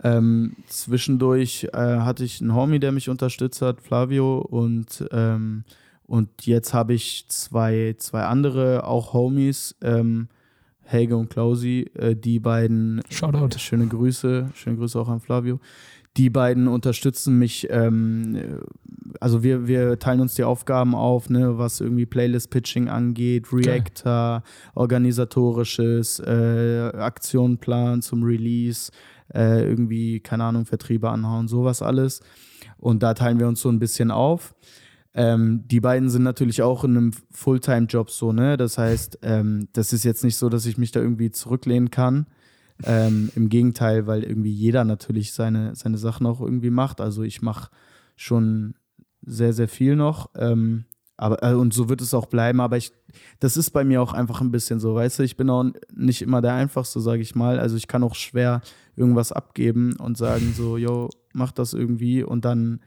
[0.03, 5.65] Ähm, zwischendurch äh, hatte ich einen Homie, der mich unterstützt hat, Flavio, und, ähm,
[6.05, 10.29] und jetzt habe ich zwei, zwei andere, auch Homies, ähm,
[10.89, 13.55] Helge und Klausi, äh, die beiden, Shoutout.
[13.55, 15.59] äh, schöne Grüße, schöne Grüße auch an Flavio.
[16.17, 18.57] Die beiden unterstützen mich, ähm, äh,
[19.19, 26.19] also wir, wir teilen uns die Aufgaben auf, ne, was irgendwie Playlist-Pitching angeht, Reactor, organisatorisches,
[26.21, 28.91] äh, Aktionplan zum Release,
[29.33, 32.21] äh, irgendwie, keine Ahnung, Vertriebe anhauen, sowas alles.
[32.77, 34.55] Und da teilen wir uns so ein bisschen auf.
[35.13, 38.57] Ähm, die beiden sind natürlich auch in einem Fulltime-Job so, ne?
[38.57, 42.27] Das heißt, ähm, das ist jetzt nicht so, dass ich mich da irgendwie zurücklehnen kann.
[42.83, 47.01] Ähm, Im Gegenteil, weil irgendwie jeder natürlich seine, seine Sachen auch irgendwie macht.
[47.01, 47.69] Also ich mache
[48.15, 48.75] schon
[49.25, 50.29] sehr, sehr viel noch.
[50.35, 50.85] Ähm,
[51.17, 52.61] aber, äh, und so wird es auch bleiben.
[52.61, 52.93] Aber ich,
[53.39, 56.21] das ist bei mir auch einfach ein bisschen so, weißt du, ich bin auch nicht
[56.21, 57.59] immer der Einfachste, sage ich mal.
[57.59, 58.61] Also ich kann auch schwer
[58.95, 62.79] irgendwas abgeben und sagen so, yo, mach das irgendwie und dann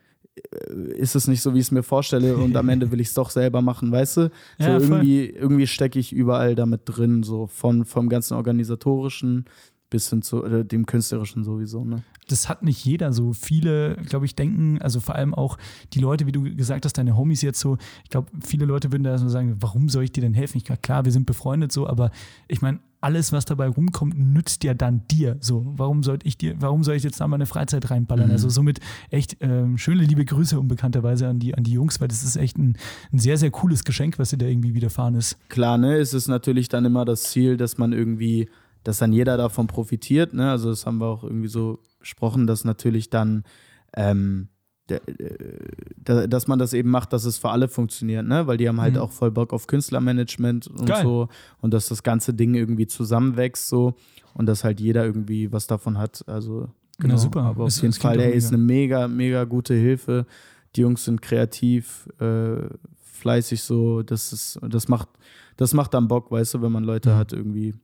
[0.96, 3.14] ist es nicht so, wie ich es mir vorstelle und am Ende will ich es
[3.14, 4.30] doch selber machen, weißt du?
[4.58, 9.44] So Ja, irgendwie, irgendwie stecke ich überall damit drin, so von, vom ganzen organisatorischen
[9.90, 12.02] bis hin zu äh, dem künstlerischen sowieso, ne?
[12.28, 13.32] das hat nicht jeder so.
[13.32, 15.58] Viele, glaube ich, denken, also vor allem auch
[15.92, 19.04] die Leute, wie du gesagt hast, deine Homies jetzt so, ich glaube, viele Leute würden
[19.04, 20.58] da so sagen, warum soll ich dir denn helfen?
[20.58, 22.10] Ich klar, wir sind befreundet so, aber
[22.48, 25.36] ich meine, alles, was dabei rumkommt, nützt ja dann dir.
[25.40, 28.26] So, warum sollte ich dir, warum soll ich jetzt da meine Freizeit reinballern?
[28.26, 28.32] Mhm.
[28.32, 28.80] Also somit
[29.10, 32.56] echt ähm, schöne liebe Grüße unbekannterweise an die, an die Jungs, weil das ist echt
[32.58, 32.76] ein,
[33.12, 35.36] ein sehr, sehr cooles Geschenk, was dir da irgendwie widerfahren ist.
[35.48, 38.48] Klar, ne, es ist natürlich dann immer das Ziel, dass man irgendwie,
[38.84, 40.50] dass dann jeder davon profitiert, ne?
[40.50, 43.44] Also das haben wir auch irgendwie so besprochen, dass natürlich dann
[43.96, 44.61] ähm, äh,
[46.04, 48.46] dass man das eben macht, dass es für alle funktioniert, ne?
[48.46, 49.00] Weil die haben halt Mhm.
[49.00, 51.02] auch voll Bock auf Künstlermanagement und Geil.
[51.02, 51.28] so
[51.60, 53.94] und dass das ganze Ding irgendwie zusammenwächst so
[54.34, 56.24] und dass halt jeder irgendwie was davon hat.
[56.28, 56.68] Also
[56.98, 57.42] genau, Na super.
[57.42, 60.26] aber auf Es- jeden es Fall, doch ey, ist eine mega, mega gute Hilfe.
[60.74, 62.68] Die Jungs sind kreativ, äh,
[63.04, 65.08] fleißig so, das ist, das macht,
[65.56, 67.14] das macht dann Bock, weißt du, wenn man Leute Mhm.
[67.16, 67.74] hat irgendwie,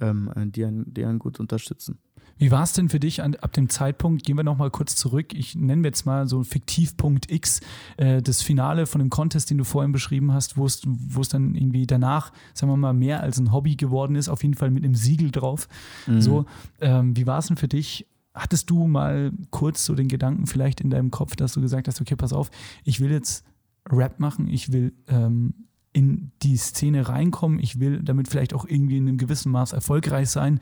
[0.00, 1.98] ähm, die, einen, die einen gut unterstützen.
[2.38, 5.32] Wie war es denn für dich an, ab dem Zeitpunkt, gehen wir nochmal kurz zurück,
[5.32, 7.60] ich nenne jetzt mal so Fiktivpunkt X,
[7.96, 10.80] äh, das Finale von dem Contest, den du vorhin beschrieben hast, wo es
[11.28, 14.70] dann irgendwie danach, sagen wir mal, mehr als ein Hobby geworden ist, auf jeden Fall
[14.70, 15.68] mit einem Siegel drauf.
[16.06, 16.20] Mhm.
[16.20, 16.44] So,
[16.80, 18.06] ähm, wie war es denn für dich?
[18.34, 22.00] Hattest du mal kurz so den Gedanken vielleicht in deinem Kopf, dass du gesagt hast,
[22.02, 22.50] okay, pass auf,
[22.84, 23.46] ich will jetzt
[23.88, 25.54] Rap machen, ich will ähm,
[25.94, 30.28] in die Szene reinkommen, ich will damit vielleicht auch irgendwie in einem gewissen Maß erfolgreich
[30.28, 30.60] sein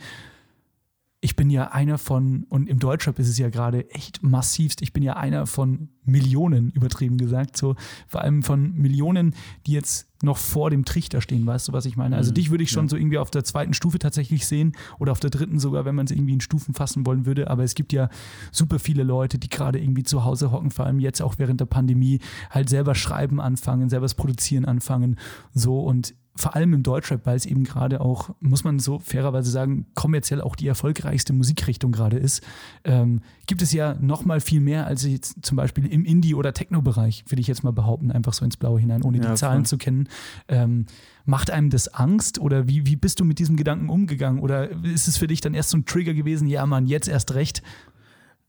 [1.25, 4.93] ich bin ja einer von, und im Deutschrap ist es ja gerade echt massivst, ich
[4.93, 9.35] bin ja einer von Millionen, übertrieben gesagt, so vor allem von Millionen,
[9.67, 12.17] die jetzt noch vor dem Trichter stehen, weißt du, was ich meine?
[12.17, 12.89] Also mhm, dich würde ich schon ja.
[12.91, 16.05] so irgendwie auf der zweiten Stufe tatsächlich sehen oder auf der dritten sogar, wenn man
[16.05, 18.11] es irgendwie in Stufen fassen wollen würde, aber es gibt ja
[18.53, 21.67] super viele Leute, die gerade irgendwie zu Hause hocken, vor allem jetzt auch während der
[21.67, 22.19] Pandemie,
[22.51, 25.17] halt selber schreiben anfangen, selber das Produzieren anfangen,
[25.55, 29.51] so und vor allem im Deutschrap, weil es eben gerade auch, muss man so fairerweise
[29.51, 32.43] sagen, kommerziell auch die erfolgreichste Musikrichtung gerade ist,
[32.83, 36.53] ähm, gibt es ja noch mal viel mehr als jetzt zum Beispiel im Indie- oder
[36.53, 39.61] Techno-Bereich, würde ich jetzt mal behaupten, einfach so ins Blaue hinein, ohne ja, die Zahlen
[39.61, 39.67] voll.
[39.67, 40.09] zu kennen.
[40.49, 40.87] Ähm,
[41.25, 44.41] macht einem das Angst oder wie, wie bist du mit diesem Gedanken umgegangen?
[44.41, 47.35] Oder ist es für dich dann erst so ein Trigger gewesen, ja Mann, jetzt erst
[47.35, 47.63] recht?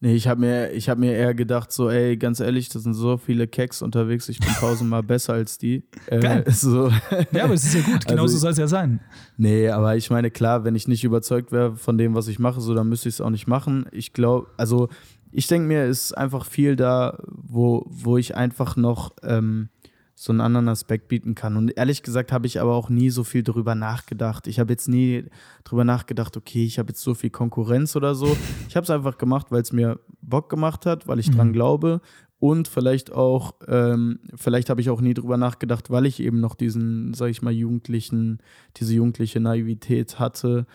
[0.01, 3.17] Nee, ich habe mir, hab mir eher gedacht, so, ey, ganz ehrlich, das sind so
[3.17, 5.83] viele Keks unterwegs, ich bin tausendmal besser als die.
[6.07, 6.43] Äh, Geil.
[6.51, 6.91] So.
[7.31, 8.99] Ja, aber es ist ja gut, genauso also, soll es ja sein.
[9.37, 12.61] Nee, aber ich meine, klar, wenn ich nicht überzeugt wäre von dem, was ich mache,
[12.61, 13.85] so, dann müsste ich es auch nicht machen.
[13.91, 14.89] Ich glaube, also
[15.31, 19.69] ich denke mir, es ist einfach viel da, wo, wo ich einfach noch ähm,
[20.18, 21.57] so einen anderen Aspekt bieten kann.
[21.57, 24.47] Und ehrlich gesagt habe ich aber auch nie so viel darüber nachgedacht.
[24.47, 25.26] Ich habe jetzt nie
[25.66, 28.38] darüber nachgedacht, okay, ich habe jetzt so viel Konkurrenz oder so.
[28.70, 31.36] Ich habe es einfach gemacht, weil es mir Bock gemacht hat, weil ich mhm.
[31.36, 32.01] dran glaube.
[32.39, 36.55] Und vielleicht auch, ähm, vielleicht habe ich auch nie darüber nachgedacht, weil ich eben noch
[36.55, 38.39] diesen, sag ich mal, jugendlichen,
[38.78, 40.66] diese jugendliche Naivität hatte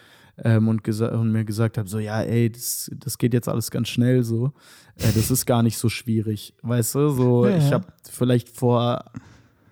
[0.42, 3.88] ähm, und, und, mir gesagt habe, so, ja, ey, das, das geht jetzt alles ganz
[3.88, 4.52] schnell so.
[4.96, 7.08] Äh, das ist gar nicht so schwierig, weißt du?
[7.10, 9.04] So, ja, ich habe vielleicht vor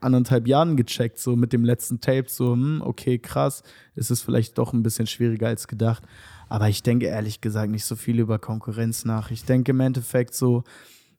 [0.00, 3.62] anderthalb Jahren gecheckt, so mit dem letzten Tape, so, hm, okay, krass,
[3.94, 6.04] ist es vielleicht doch ein bisschen schwieriger als gedacht.
[6.48, 9.30] Aber ich denke ehrlich gesagt nicht so viel über Konkurrenz nach.
[9.30, 10.64] Ich denke im Endeffekt so,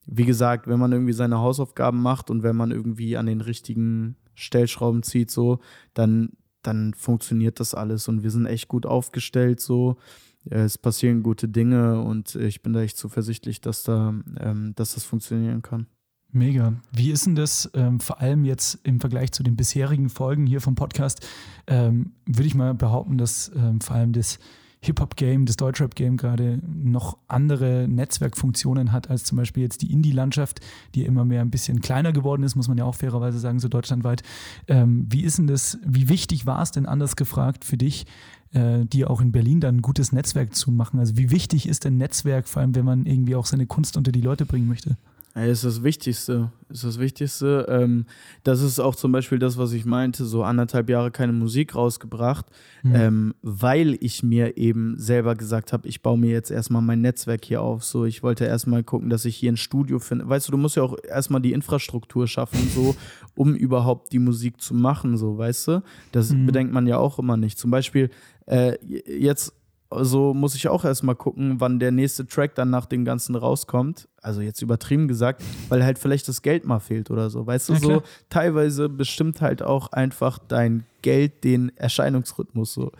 [0.05, 4.15] wie gesagt, wenn man irgendwie seine Hausaufgaben macht und wenn man irgendwie an den richtigen
[4.33, 5.59] Stellschrauben zieht, so,
[5.93, 6.31] dann,
[6.61, 9.97] dann funktioniert das alles und wir sind echt gut aufgestellt, so.
[10.45, 15.03] Es passieren gute Dinge und ich bin da echt zuversichtlich, dass da, ähm, dass das
[15.03, 15.87] funktionieren kann.
[16.31, 16.73] Mega.
[16.91, 20.61] Wie ist denn das, ähm, vor allem jetzt im Vergleich zu den bisherigen Folgen hier
[20.61, 21.27] vom Podcast,
[21.67, 24.39] ähm, würde ich mal behaupten, dass ähm, vor allem das
[24.81, 30.61] Hip-Hop-Game, das Deutschrap-Game gerade noch andere Netzwerkfunktionen hat als zum Beispiel jetzt die Indie-Landschaft,
[30.95, 33.67] die immer mehr ein bisschen kleiner geworden ist, muss man ja auch fairerweise sagen, so
[33.67, 34.23] deutschlandweit.
[34.67, 38.05] Ähm, wie ist denn das, wie wichtig war es denn anders gefragt für dich,
[38.53, 40.99] äh, dir auch in Berlin dann ein gutes Netzwerk zu machen?
[40.99, 44.13] Also wie wichtig ist denn Netzwerk, vor allem wenn man irgendwie auch seine Kunst unter
[44.13, 44.97] die Leute bringen möchte?
[45.39, 46.51] Ja, ist das Wichtigste.
[46.69, 47.65] Ist das Wichtigste.
[47.69, 48.05] Ähm,
[48.43, 52.45] das ist auch zum Beispiel das, was ich meinte, so anderthalb Jahre keine Musik rausgebracht,
[52.83, 52.95] mhm.
[52.95, 57.45] ähm, weil ich mir eben selber gesagt habe, ich baue mir jetzt erstmal mein Netzwerk
[57.45, 57.85] hier auf.
[57.85, 60.27] So, ich wollte erstmal gucken, dass ich hier ein Studio finde.
[60.27, 62.95] Weißt du, du musst ja auch erstmal die Infrastruktur schaffen, so,
[63.35, 65.83] um überhaupt die Musik zu machen, so, weißt du?
[66.11, 66.47] Das mhm.
[66.47, 67.57] bedenkt man ja auch immer nicht.
[67.57, 68.09] Zum Beispiel,
[68.45, 68.77] äh,
[69.07, 69.53] jetzt
[69.91, 74.07] so muss ich auch erstmal gucken, wann der nächste Track dann nach dem Ganzen rauskommt.
[74.21, 77.47] Also jetzt übertrieben gesagt, weil halt vielleicht das Geld mal fehlt oder so.
[77.47, 82.91] Weißt du, ja, so teilweise bestimmt halt auch einfach dein Geld den Erscheinungsrhythmus so.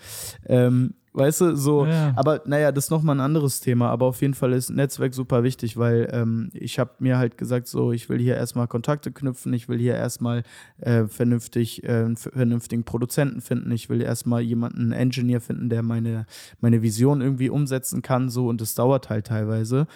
[0.47, 2.13] Ähm, Weißt du, so, ja.
[2.15, 3.89] aber naja, das ist nochmal ein anderes Thema.
[3.89, 7.67] Aber auf jeden Fall ist Netzwerk super wichtig, weil ähm, ich habe mir halt gesagt,
[7.67, 10.43] so, ich will hier erstmal Kontakte knüpfen, ich will hier erstmal
[10.79, 16.25] äh, vernünftig, äh, vernünftigen Produzenten finden, ich will erstmal jemanden, einen Engineer finden, der meine,
[16.61, 19.87] meine Vision irgendwie umsetzen kann, so, und das dauert halt teilweise.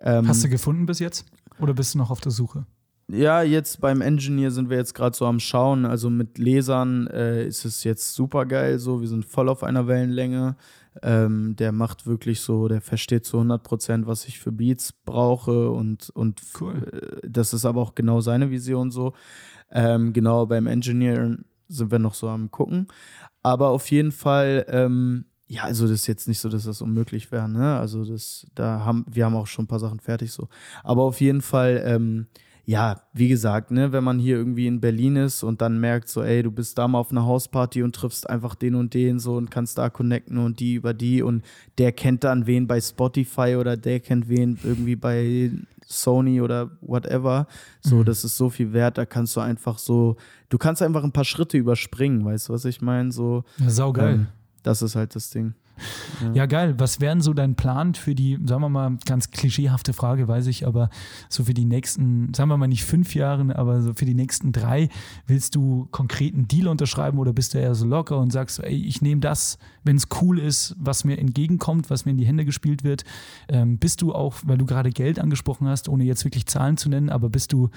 [0.00, 1.26] Ähm, Hast du gefunden bis jetzt?
[1.60, 2.66] Oder bist du noch auf der Suche?
[3.08, 5.84] Ja, jetzt beim Engineer sind wir jetzt gerade so am Schauen.
[5.84, 8.78] Also mit Lesern äh, ist es jetzt super geil.
[8.78, 10.56] So, wir sind voll auf einer Wellenlänge.
[11.02, 15.70] Ähm, der macht wirklich so, der versteht zu 100 Prozent, was ich für Beats brauche
[15.70, 17.20] und, und cool.
[17.22, 19.12] äh, das ist aber auch genau seine Vision so.
[19.70, 21.36] Ähm, genau, beim Engineer
[21.68, 22.86] sind wir noch so am gucken.
[23.42, 27.30] Aber auf jeden Fall, ähm, ja, also das ist jetzt nicht so, dass das unmöglich
[27.32, 27.76] wäre, ne?
[27.76, 30.48] Also das, da haben, wir haben auch schon ein paar Sachen fertig so.
[30.82, 32.28] Aber auf jeden Fall, ähm,
[32.66, 36.22] ja, wie gesagt, ne, wenn man hier irgendwie in Berlin ist und dann merkt so,
[36.22, 39.36] ey, du bist da mal auf einer Hausparty und triffst einfach den und den so
[39.36, 41.44] und kannst da connecten und die über die und
[41.76, 45.50] der kennt dann wen bei Spotify oder der kennt wen irgendwie bei
[45.86, 47.46] Sony oder whatever.
[47.82, 48.04] So, mhm.
[48.06, 50.16] das ist so viel wert, da kannst du einfach so,
[50.48, 53.12] du kannst einfach ein paar Schritte überspringen, weißt du, was ich meine?
[53.12, 54.14] So, ja, saugeil.
[54.14, 54.26] Ähm,
[54.62, 55.54] das ist halt das Ding.
[56.34, 56.46] Ja.
[56.46, 56.74] geil.
[56.78, 60.66] Was wären so dein Plan für die, sagen wir mal, ganz klischeehafte Frage, weiß ich,
[60.66, 60.90] aber
[61.28, 64.52] so für die nächsten, sagen wir mal nicht fünf Jahre, aber so für die nächsten
[64.52, 64.88] drei,
[65.26, 69.02] willst du konkreten Deal unterschreiben oder bist du eher so locker und sagst, ey, ich
[69.02, 72.84] nehme das, wenn es cool ist, was mir entgegenkommt, was mir in die Hände gespielt
[72.84, 73.04] wird?
[73.48, 76.88] Ähm, bist du auch, weil du gerade Geld angesprochen hast, ohne jetzt wirklich Zahlen zu
[76.88, 77.70] nennen, aber bist du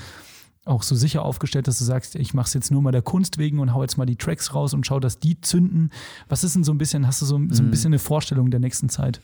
[0.68, 3.38] auch so sicher aufgestellt, dass du sagst, ich mache es jetzt nur mal der Kunst
[3.38, 5.92] wegen und hau jetzt mal die Tracks raus und schau, dass die zünden?
[6.30, 7.72] Was ist denn so ein bisschen, hast du so, so ein mhm.
[7.72, 9.22] bisschen eine Vorstellung der nächsten Zeit?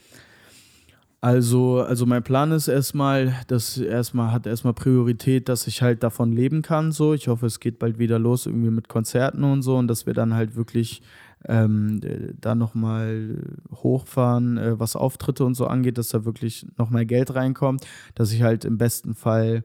[1.23, 6.33] Also, also mein Plan ist erstmal, dass erstmal hat erstmal Priorität, dass ich halt davon
[6.33, 6.91] leben kann.
[6.91, 10.05] So, ich hoffe, es geht bald wieder los irgendwie mit Konzerten und so und dass
[10.05, 11.01] wir dann halt wirklich
[11.45, 12.01] ähm,
[12.41, 13.37] da nochmal
[13.71, 18.33] hochfahren, äh, was Auftritte und so angeht, dass da wirklich noch mehr Geld reinkommt, dass
[18.33, 19.63] ich halt im besten Fall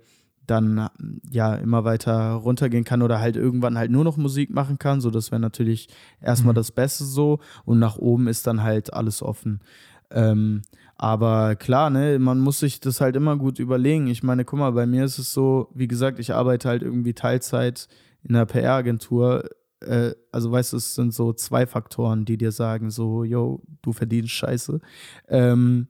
[0.51, 0.89] dann
[1.31, 5.01] ja immer weiter runtergehen kann oder halt irgendwann halt nur noch Musik machen kann.
[5.01, 5.89] So, das wäre natürlich
[6.21, 6.57] erstmal mhm.
[6.57, 9.61] das Beste so und nach oben ist dann halt alles offen.
[10.11, 10.63] Ähm,
[10.97, 14.09] aber klar, ne, man muss sich das halt immer gut überlegen.
[14.09, 17.15] Ich meine, guck mal, bei mir ist es so, wie gesagt, ich arbeite halt irgendwie
[17.15, 17.89] Teilzeit
[18.23, 19.49] in einer PR-Agentur.
[19.81, 23.93] Äh, also weißt du, es sind so zwei Faktoren, die dir sagen, so, yo, du
[23.93, 24.81] verdienst Scheiße.
[25.29, 25.89] Ähm,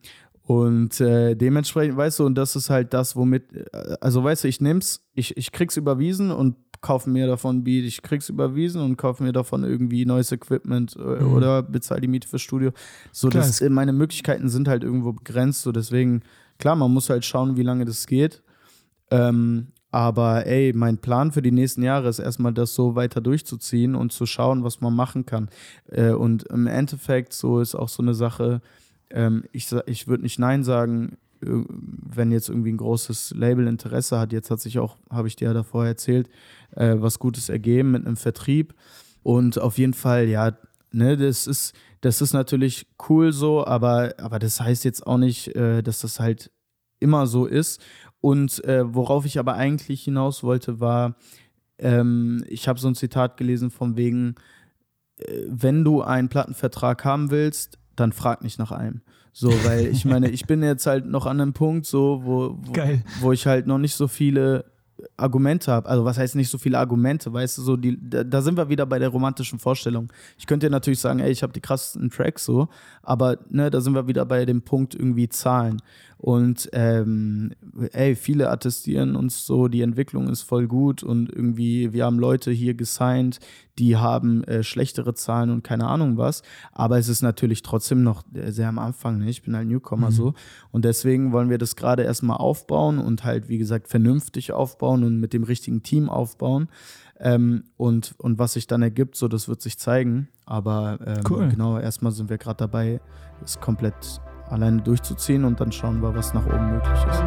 [0.48, 4.48] und äh, dementsprechend, weißt du, und das ist halt das, womit, äh, also weißt du,
[4.48, 8.96] ich nehm's, ich, ich krieg's überwiesen und kaufe mir davon Beat, ich krieg's überwiesen und
[8.96, 11.34] kaufe mir davon irgendwie neues Equipment äh, mhm.
[11.34, 12.70] oder bezahle die Miete fürs Studio.
[13.12, 15.60] So, klar, das, meine Möglichkeiten sind halt irgendwo begrenzt.
[15.60, 16.22] So, deswegen,
[16.58, 18.42] klar, man muss halt schauen, wie lange das geht.
[19.10, 23.94] Ähm, aber ey, mein Plan für die nächsten Jahre ist erstmal das so weiter durchzuziehen
[23.94, 25.50] und zu schauen, was man machen kann.
[25.90, 28.62] Äh, und im Endeffekt, so ist auch so eine Sache,
[29.10, 34.32] ähm, ich, ich würde nicht Nein sagen, wenn jetzt irgendwie ein großes Label Interesse hat,
[34.32, 36.28] jetzt hat sich auch, habe ich dir ja davor erzählt,
[36.74, 38.74] äh, was Gutes ergeben mit einem Vertrieb.
[39.22, 40.56] Und auf jeden Fall, ja,
[40.90, 45.54] ne, das ist, das ist natürlich cool so, aber, aber das heißt jetzt auch nicht,
[45.54, 46.50] äh, dass das halt
[47.00, 47.80] immer so ist.
[48.20, 51.16] Und äh, worauf ich aber eigentlich hinaus wollte, war,
[51.78, 54.34] ähm, ich habe so ein Zitat gelesen von wegen,
[55.18, 59.00] äh, wenn du einen Plattenvertrag haben willst, dann frag nicht nach einem.
[59.32, 62.72] So, weil ich meine, ich bin jetzt halt noch an einem Punkt, so, wo, wo,
[63.20, 64.64] wo ich halt noch nicht so viele
[65.16, 65.88] Argumente habe.
[65.88, 68.68] Also was heißt nicht so viele Argumente, weißt du, so die, da, da, sind wir
[68.68, 70.12] wieder bei der romantischen Vorstellung.
[70.38, 72.68] Ich könnte dir natürlich sagen, ey, ich habe die krassesten Tracks so,
[73.02, 75.80] aber ne, da sind wir wieder bei dem Punkt irgendwie Zahlen.
[76.18, 77.52] Und ähm,
[77.92, 82.50] ey, viele attestieren uns so, die Entwicklung ist voll gut und irgendwie, wir haben Leute
[82.50, 83.38] hier gesigned,
[83.78, 86.42] die haben äh, schlechtere Zahlen und keine Ahnung was.
[86.72, 89.18] Aber es ist natürlich trotzdem noch sehr am Anfang.
[89.18, 89.30] Ne?
[89.30, 90.14] Ich bin halt Newcomer mhm.
[90.14, 90.34] so.
[90.72, 95.20] Und deswegen wollen wir das gerade erstmal aufbauen und halt, wie gesagt, vernünftig aufbauen und
[95.20, 96.68] mit dem richtigen Team aufbauen.
[97.20, 100.28] Ähm, und, und was sich dann ergibt, so das wird sich zeigen.
[100.46, 101.48] Aber ähm, cool.
[101.48, 103.00] genau, erstmal sind wir gerade dabei,
[103.44, 104.20] es komplett
[104.50, 107.22] alleine durchzuziehen und dann schauen wir, was nach oben möglich ist.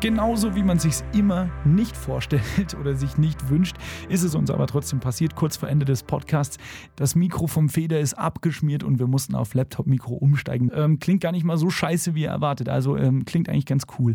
[0.00, 3.76] Genauso wie man sich immer nicht vorstellt oder sich nicht wünscht,
[4.08, 5.36] ist es uns aber trotzdem passiert.
[5.36, 6.56] Kurz vor Ende des Podcasts,
[6.96, 10.70] das Mikro vom Feder ist abgeschmiert und wir mussten auf Laptop-Mikro umsteigen.
[10.74, 12.70] Ähm, klingt gar nicht mal so scheiße, wie erwartet.
[12.70, 14.14] Also ähm, klingt eigentlich ganz cool.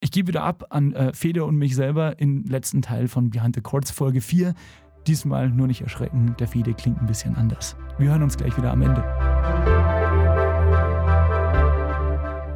[0.00, 3.54] Ich gebe wieder ab an äh, Feder und mich selber im letzten Teil von Behind
[3.54, 4.54] the Chords Folge 4.
[5.06, 7.76] Diesmal nur nicht erschrecken, der Fede klingt ein bisschen anders.
[7.98, 9.02] Wir hören uns gleich wieder am Ende.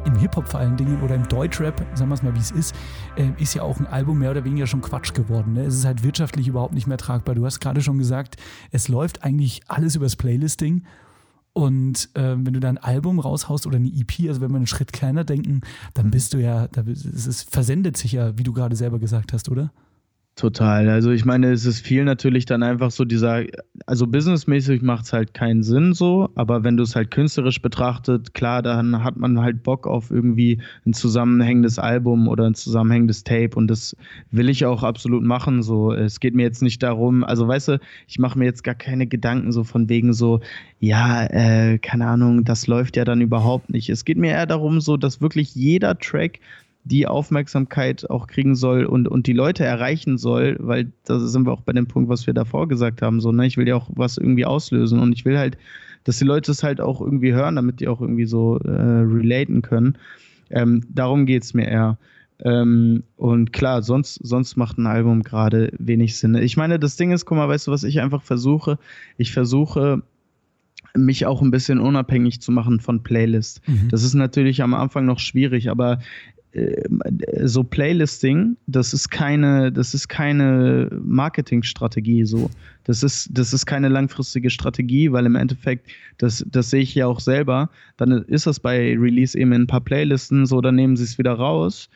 [0.05, 2.73] Im Hip-Hop vor allen Dingen oder im Deutschrap, sagen wir es mal wie es ist,
[3.17, 5.53] äh, ist ja auch ein Album mehr oder weniger schon Quatsch geworden.
[5.53, 5.65] Ne?
[5.65, 7.35] Es ist halt wirtschaftlich überhaupt nicht mehr tragbar.
[7.35, 8.37] Du hast gerade schon gesagt,
[8.71, 10.85] es läuft eigentlich alles übers Playlisting.
[11.51, 14.67] Und äh, wenn du da ein Album raushaust oder eine EP, also wenn wir einen
[14.67, 15.61] Schritt kleiner denken,
[15.95, 19.33] dann bist du ja, da, es ist, versendet sich ja, wie du gerade selber gesagt
[19.33, 19.71] hast, oder?
[20.37, 20.87] Total.
[20.87, 23.43] Also ich meine, es ist viel natürlich dann einfach so dieser,
[23.87, 28.35] also businessmäßig macht es halt keinen Sinn so, aber wenn du es halt künstlerisch betrachtet,
[28.35, 33.55] klar, dann hat man halt Bock auf irgendwie ein zusammenhängendes Album oder ein zusammenhängendes Tape
[33.55, 33.95] und das
[34.29, 35.63] will ich auch absolut machen.
[35.63, 38.75] So, es geht mir jetzt nicht darum, also weißt du, ich mache mir jetzt gar
[38.75, 40.41] keine Gedanken so von wegen so,
[40.79, 43.89] ja, äh, keine Ahnung, das läuft ja dann überhaupt nicht.
[43.89, 46.39] Es geht mir eher darum, so, dass wirklich jeder Track
[46.87, 51.51] die Aufmerksamkeit auch kriegen soll und, und die Leute erreichen soll, weil da sind wir
[51.51, 53.89] auch bei dem Punkt, was wir davor gesagt haben, so, ne, ich will ja auch
[53.93, 55.57] was irgendwie auslösen und ich will halt,
[56.03, 59.61] dass die Leute es halt auch irgendwie hören, damit die auch irgendwie so äh, relaten
[59.61, 59.97] können.
[60.49, 61.97] Ähm, darum geht es mir eher.
[62.43, 66.35] Ähm, und klar, sonst, sonst macht ein Album gerade wenig Sinn.
[66.35, 68.77] Ich meine, das Ding ist, guck mal, weißt du, was ich einfach versuche?
[69.17, 70.03] Ich versuche,
[70.95, 73.61] mich auch ein bisschen unabhängig zu machen von Playlists.
[73.67, 73.89] Mhm.
[73.89, 75.99] Das ist natürlich am Anfang noch schwierig, aber
[77.43, 82.49] so Playlisting, das ist keine, das ist keine Marketingstrategie so.
[82.83, 87.07] Das ist, das ist keine langfristige Strategie, weil im Endeffekt, das, das sehe ich ja
[87.07, 90.95] auch selber, dann ist das bei Release eben in ein paar Playlisten so, dann nehmen
[90.95, 91.89] sie es wieder raus.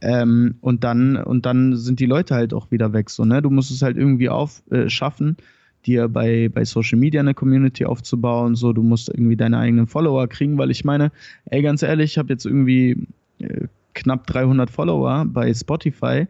[0.00, 3.10] Ähm, und dann, und dann sind die Leute halt auch wieder weg.
[3.10, 3.42] So, ne?
[3.42, 5.42] Du musst es halt irgendwie aufschaffen, äh,
[5.86, 8.54] dir bei, bei Social Media eine Community aufzubauen.
[8.54, 11.10] So, du musst irgendwie deine eigenen Follower kriegen, weil ich meine,
[11.46, 13.06] ey, ganz ehrlich, ich habe jetzt irgendwie
[13.38, 16.26] äh, knapp 300 Follower bei Spotify.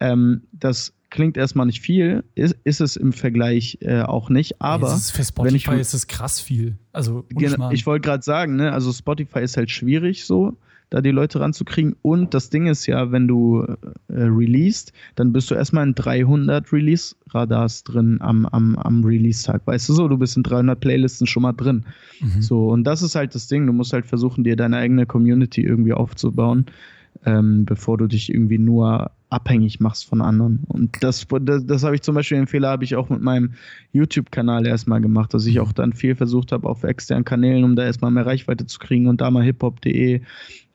[0.00, 4.88] Ähm, das klingt erstmal nicht viel, ist, ist es im Vergleich äh, auch nicht, aber
[4.88, 6.76] ja, für Spotify ich, ist es krass viel.
[6.92, 7.24] Also
[7.70, 10.56] ich wollte gerade sagen, ne, also Spotify ist halt schwierig so,
[10.88, 13.76] da die Leute ranzukriegen und das Ding ist ja, wenn du äh,
[14.08, 19.66] released, dann bist du erstmal in 300 Release Radars drin am, am, am Release Tag,
[19.66, 21.84] weißt du so, du bist in 300 Playlisten schon mal drin.
[22.20, 22.40] Mhm.
[22.40, 25.62] So und das ist halt das Ding, du musst halt versuchen, dir deine eigene Community
[25.62, 26.66] irgendwie aufzubauen
[27.24, 30.60] ähm, bevor du dich irgendwie nur abhängig machst von anderen.
[30.68, 33.54] Und das, das, das habe ich zum Beispiel, den Fehler habe ich auch mit meinem
[33.92, 37.84] YouTube-Kanal erstmal gemacht, dass ich auch dann viel versucht habe auf externen Kanälen, um da
[37.84, 40.20] erstmal mehr Reichweite zu kriegen und da mal hiphop.de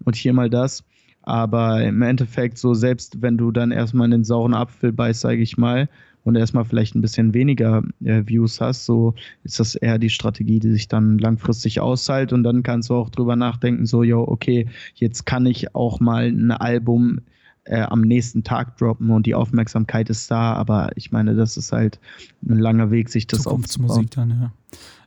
[0.04, 0.84] und hier mal das.
[1.22, 5.41] Aber im Endeffekt, so selbst wenn du dann erstmal in den sauren Apfel beißt, sage
[5.41, 5.89] ich mal,
[6.28, 9.14] und erstmal vielleicht ein bisschen weniger äh, Views hast, so
[9.46, 13.10] ist das eher die Strategie, die sich dann langfristig auszahlt und dann kannst du auch
[13.10, 17.22] drüber nachdenken, so, yo, okay, jetzt kann ich auch mal ein Album
[17.64, 21.72] äh, am nächsten Tag droppen und die Aufmerksamkeit ist da, aber ich meine, das ist
[21.72, 21.98] halt
[22.46, 24.52] ein langer Weg, sich das Zukunftsmusik dann, ja.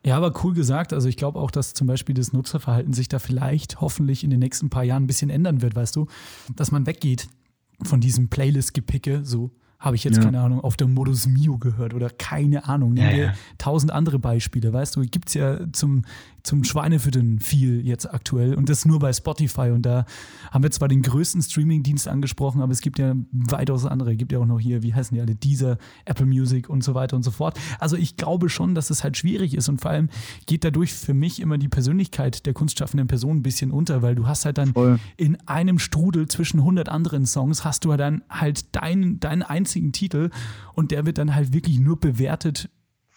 [0.02, 0.94] Ja, aber cool gesagt.
[0.94, 4.40] Also ich glaube auch, dass zum Beispiel das Nutzerverhalten sich da vielleicht hoffentlich in den
[4.40, 6.06] nächsten paar Jahren ein bisschen ändern wird, weißt du,
[6.56, 7.28] dass man weggeht
[7.82, 9.50] von diesem Playlist-Gepicke, so
[9.80, 10.24] habe ich jetzt, ja.
[10.24, 12.92] keine Ahnung, auf der Modus Mio gehört oder keine Ahnung.
[12.92, 13.34] Nehmen ja, wir ja.
[13.58, 16.02] tausend andere Beispiele, weißt du, gibt es ja zum
[16.42, 19.70] zum Schweinefüttern viel jetzt aktuell und das nur bei Spotify.
[19.70, 20.04] Und da
[20.50, 24.12] haben wir zwar den größten Streaming-Dienst angesprochen, aber es gibt ja weitaus andere.
[24.12, 26.94] Es gibt ja auch noch hier, wie heißen die alle, Deezer, Apple Music und so
[26.94, 27.58] weiter und so fort.
[27.78, 30.08] Also ich glaube schon, dass es halt schwierig ist und vor allem
[30.46, 34.26] geht dadurch für mich immer die Persönlichkeit der kunstschaffenden Person ein bisschen unter, weil du
[34.26, 34.98] hast halt dann Voll.
[35.16, 40.30] in einem Strudel zwischen 100 anderen Songs hast du dann halt deinen, deinen einzigen Titel
[40.74, 42.68] und der wird dann halt wirklich nur bewertet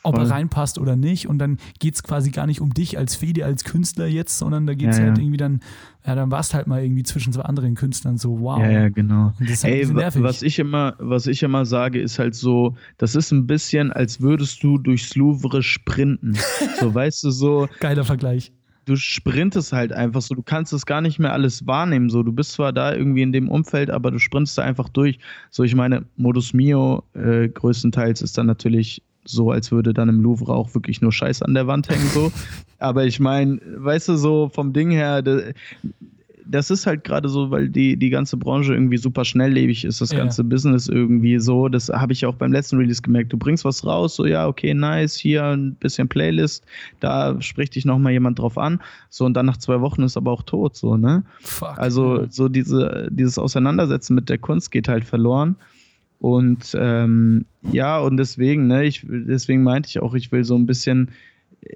[0.06, 0.26] ob Voll.
[0.26, 1.30] er reinpasst oder nicht.
[1.30, 4.68] Und dann geht es quasi gar nicht um dich als Fede, als Künstler jetzt, sondern
[4.68, 5.24] da geht es ja, halt ja.
[5.24, 5.62] irgendwie dann,
[6.06, 8.60] ja, dann warst halt mal irgendwie zwischen zwei anderen Künstlern so, wow.
[8.60, 9.32] Ja, ja, genau.
[9.40, 13.48] Halt Ey, was ich immer, was ich immer sage, ist halt so, das ist ein
[13.48, 16.38] bisschen, als würdest du durchs Louvre sprinten.
[16.82, 17.70] so, weißt du, so.
[17.80, 18.52] Geiler Vergleich
[18.86, 22.10] du sprintest halt einfach so, du kannst es gar nicht mehr alles wahrnehmen.
[22.10, 25.20] So, du bist zwar da irgendwie in dem Umfeld, aber du sprintest da einfach durch.
[25.50, 30.22] So, ich meine, Modus Mio äh, größtenteils ist dann natürlich so, als würde dann im
[30.22, 32.32] Louvre auch wirklich nur Scheiß an der Wand hängen, so.
[32.80, 35.22] Aber ich meine, weißt du, so vom Ding her,
[36.46, 40.12] das ist halt gerade so, weil die, die ganze Branche irgendwie super schnelllebig ist, das
[40.12, 40.18] ja.
[40.18, 41.70] ganze Business irgendwie so.
[41.70, 43.32] Das habe ich auch beim letzten Release gemerkt.
[43.32, 46.66] Du bringst was raus, so ja, okay, nice, hier ein bisschen Playlist,
[47.00, 48.82] da spricht dich nochmal jemand drauf an.
[49.10, 51.24] So, und dann nach zwei Wochen ist aber auch tot, so, ne?
[51.42, 51.78] Fuck.
[51.78, 55.56] Also, so diese, dieses Auseinandersetzen mit der Kunst geht halt verloren.
[56.20, 60.66] Und ähm, ja, und deswegen, ne, ich, deswegen meinte ich auch, ich will so ein
[60.66, 61.12] bisschen,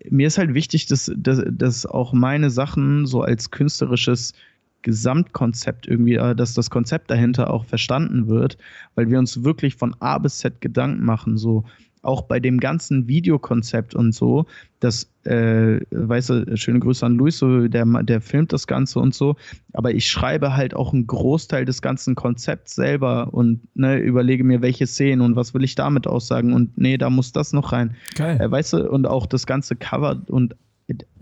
[0.10, 4.34] mir ist halt wichtig, dass, dass, dass auch meine Sachen so als künstlerisches
[4.82, 8.58] Gesamtkonzept irgendwie, äh, dass das Konzept dahinter auch verstanden wird,
[8.96, 11.64] weil wir uns wirklich von A bis Z Gedanken machen, so
[12.08, 14.46] auch bei dem ganzen Videokonzept und so,
[14.80, 19.14] das, äh, weißt du, schöne Grüße an Luis, so, der, der filmt das Ganze und
[19.14, 19.36] so,
[19.74, 24.62] aber ich schreibe halt auch einen Großteil des ganzen Konzepts selber und ne, überlege mir,
[24.62, 27.96] welche Szenen und was will ich damit aussagen und nee, da muss das noch rein.
[28.16, 28.40] Geil.
[28.40, 30.56] Äh, weißt du, und auch das ganze Cover und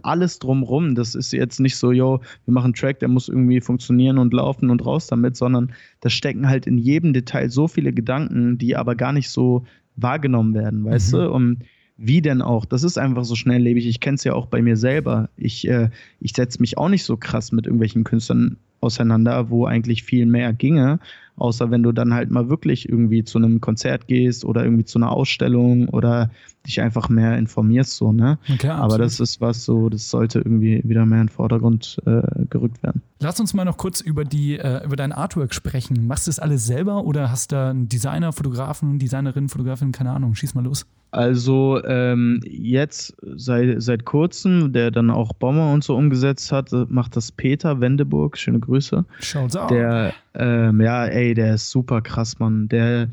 [0.02, 0.96] alles drumrum.
[0.96, 4.34] Das ist jetzt nicht so, yo, wir machen einen Track, der muss irgendwie funktionieren und
[4.34, 8.76] laufen und raus damit, sondern da stecken halt in jedem Detail so viele Gedanken, die
[8.76, 11.18] aber gar nicht so wahrgenommen werden, weißt mhm.
[11.18, 11.32] du?
[11.32, 11.60] Und
[11.98, 12.66] wie denn auch?
[12.66, 13.88] Das ist einfach so schnelllebig.
[13.88, 15.30] Ich kenne es ja auch bei mir selber.
[15.38, 15.90] Ich, äh,
[16.20, 20.54] ich setze mich auch nicht so krass mit irgendwelchen Künstlern auseinander, wo eigentlich viel mehr
[20.54, 21.00] ginge,
[21.38, 25.00] außer wenn du dann halt mal wirklich irgendwie zu einem Konzert gehst oder irgendwie zu
[25.00, 26.30] einer Ausstellung oder
[26.66, 28.40] dich einfach mehr informierst, so, ne?
[28.58, 32.22] Klar, Aber das ist was so, das sollte irgendwie wieder mehr in den Vordergrund äh,
[32.50, 33.02] gerückt werden.
[33.20, 36.08] Lass uns mal noch kurz über die, äh, über dein Artwork sprechen.
[36.08, 40.36] Machst du das alles selber oder hast du einen Designer, Fotografen, Designerin, Fotografin, keine Ahnung,
[40.36, 40.86] schieß mal los.
[41.12, 47.16] Also ähm, jetzt seit, seit kurzem, der dann auch Bomber und so umgesetzt hat, macht
[47.16, 48.38] das Peter Wendeburg.
[48.38, 48.75] Schöne Grüße.
[49.20, 49.70] Schaut's aus.
[49.70, 52.68] Der, ähm, ja, ey, der ist super krass, Mann.
[52.68, 53.10] Der,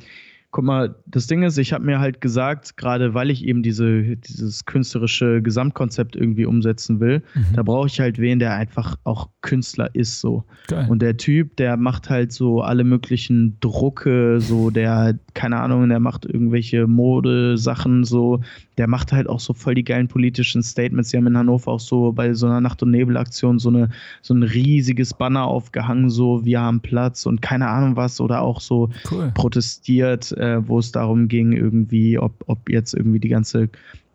[0.53, 4.17] guck mal, das Ding ist, ich habe mir halt gesagt, gerade weil ich eben diese,
[4.17, 7.55] dieses künstlerische Gesamtkonzept irgendwie umsetzen will, mhm.
[7.55, 10.45] da brauche ich halt wen, der einfach auch Künstler ist so.
[10.69, 10.87] Geil.
[10.91, 16.01] Und der Typ, der macht halt so alle möglichen Drucke, so der, keine Ahnung, der
[16.01, 18.43] macht irgendwelche Modesachen so,
[18.83, 21.11] der macht halt auch so voll die geilen politischen Statements.
[21.11, 23.91] Sie haben in Hannover auch so bei so einer Nacht- und Nebelaktion so, eine,
[24.23, 28.61] so ein riesiges Banner aufgehangen, so wir haben Platz und keine Ahnung was oder auch
[28.61, 29.31] so cool.
[29.35, 33.69] protestiert äh, wo es darum ging, irgendwie, ob, ob jetzt irgendwie die ganze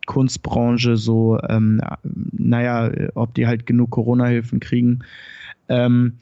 [0.05, 4.99] Kunstbranche so, ähm, naja, ob die halt genug Corona-Hilfen kriegen.
[5.70, 6.18] Ähm,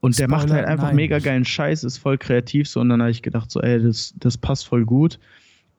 [0.00, 0.96] Und der Spoiler, macht halt einfach nein.
[0.96, 2.80] mega geilen Scheiß, ist voll kreativ so.
[2.80, 5.18] Und dann habe ich gedacht, so, ey, das, das passt voll gut.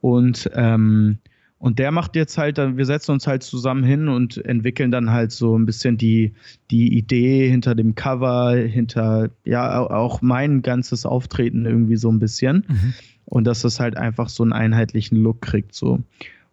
[0.01, 1.19] Und, ähm,
[1.59, 5.31] und der macht jetzt halt, wir setzen uns halt zusammen hin und entwickeln dann halt
[5.31, 6.33] so ein bisschen die,
[6.69, 12.65] die Idee hinter dem Cover, hinter, ja, auch mein ganzes Auftreten irgendwie so ein bisschen.
[12.67, 12.93] Mhm.
[13.25, 16.03] Und dass das halt einfach so einen einheitlichen Look kriegt, so.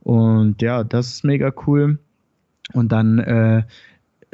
[0.00, 1.98] Und ja, das ist mega cool.
[2.72, 3.62] Und dann äh,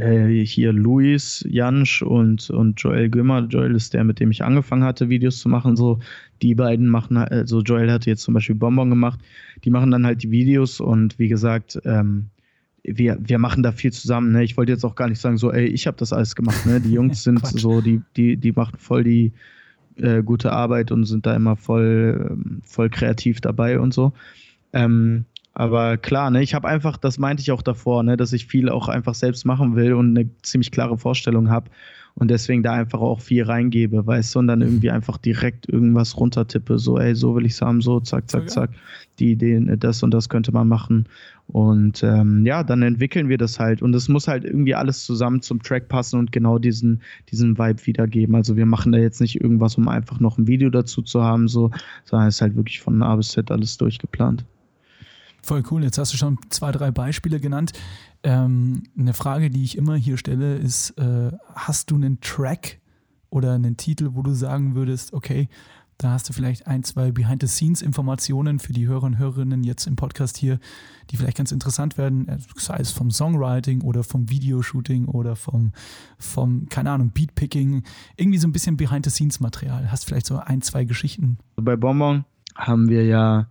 [0.01, 3.47] äh, hier Luis Jansch und, und Joel Gümmer.
[3.49, 5.77] Joel ist der, mit dem ich angefangen hatte, Videos zu machen.
[5.77, 6.01] So,
[6.43, 9.21] die beiden machen, also Joel hatte jetzt zum Beispiel Bonbon gemacht.
[9.65, 12.31] Die machen dann halt die Videos und wie gesagt, ähm,
[12.83, 14.33] wir, wir machen da viel zusammen.
[14.33, 14.43] Ne?
[14.43, 16.65] Ich wollte jetzt auch gar nicht sagen, so, ey, ich habe das alles gemacht.
[16.67, 16.81] Ne?
[16.81, 19.33] Die Jungs sind so, die, die, die machen voll die
[19.97, 24.13] äh, gute Arbeit und sind da immer voll, ähm, voll kreativ dabei und so.
[24.73, 25.27] Ähm,
[25.61, 28.71] aber klar, ne, ich habe einfach, das meinte ich auch davor, ne, dass ich viel
[28.71, 31.71] auch einfach selbst machen will und eine ziemlich klare Vorstellung habe
[32.15, 36.17] und deswegen da einfach auch viel reingebe, weißt du, und dann irgendwie einfach direkt irgendwas
[36.17, 38.71] runtertippe, so, ey, so will ich es haben, so, zack, zack, zack,
[39.19, 41.07] die Ideen, das und das könnte man machen.
[41.47, 43.83] Und ähm, ja, dann entwickeln wir das halt.
[43.83, 47.85] Und es muss halt irgendwie alles zusammen zum Track passen und genau diesen, diesen Vibe
[47.85, 48.35] wiedergeben.
[48.35, 51.49] Also wir machen da jetzt nicht irgendwas, um einfach noch ein Video dazu zu haben,
[51.49, 51.71] so,
[52.07, 54.47] sondern es ist halt wirklich von A bis Z alles durchgeplant.
[55.43, 55.83] Voll cool.
[55.83, 57.73] Jetzt hast du schon zwei, drei Beispiele genannt.
[58.23, 62.81] Ähm, eine Frage, die ich immer hier stelle, ist: äh, Hast du einen Track
[63.31, 65.49] oder einen Titel, wo du sagen würdest, okay,
[66.01, 70.39] da hast du vielleicht ein, zwei Behind-the-Scenes-Informationen für die Hörer und Hörerinnen jetzt im Podcast
[70.39, 70.59] hier,
[71.11, 75.73] die vielleicht ganz interessant werden, äh, sei es vom Songwriting oder vom Videoshooting oder vom,
[76.19, 77.83] vom keine Ahnung, Beatpicking,
[78.17, 79.93] irgendwie so ein bisschen Behind-the-Scenes-Material.
[79.93, 81.37] Hast vielleicht so ein, zwei Geschichten?
[81.57, 82.25] Bei Bonbon
[82.57, 83.49] haben wir ja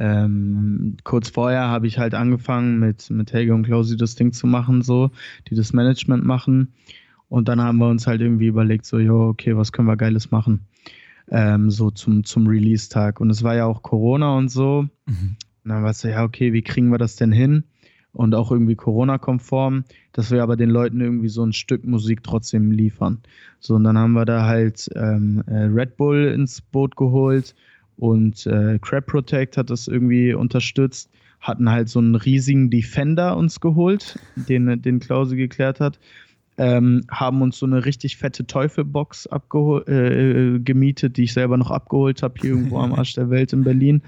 [0.00, 4.46] ähm, kurz vorher habe ich halt angefangen mit, mit Helge und Klausi das Ding zu
[4.46, 5.10] machen, so,
[5.48, 6.72] die das Management machen.
[7.28, 10.30] Und dann haben wir uns halt irgendwie überlegt, so, jo, okay, was können wir Geiles
[10.30, 10.66] machen?
[11.30, 13.20] Ähm, so zum, zum Release-Tag.
[13.20, 14.86] Und es war ja auch Corona und so.
[15.04, 15.36] Mhm.
[15.64, 17.64] Und dann war es so, ja, okay, wie kriegen wir das denn hin?
[18.12, 22.72] Und auch irgendwie Corona-konform, dass wir aber den Leuten irgendwie so ein Stück Musik trotzdem
[22.72, 23.18] liefern.
[23.60, 27.54] So, und dann haben wir da halt ähm, äh, Red Bull ins Boot geholt
[28.00, 33.60] und äh, Crab Protect hat das irgendwie unterstützt, hatten halt so einen riesigen Defender uns
[33.60, 35.98] geholt, den, den Klause geklärt hat.
[36.56, 42.22] Ähm, haben uns so eine richtig fette Teufelbox äh, gemietet, die ich selber noch abgeholt
[42.22, 44.00] habe, hier irgendwo am Arsch der Welt in Berlin.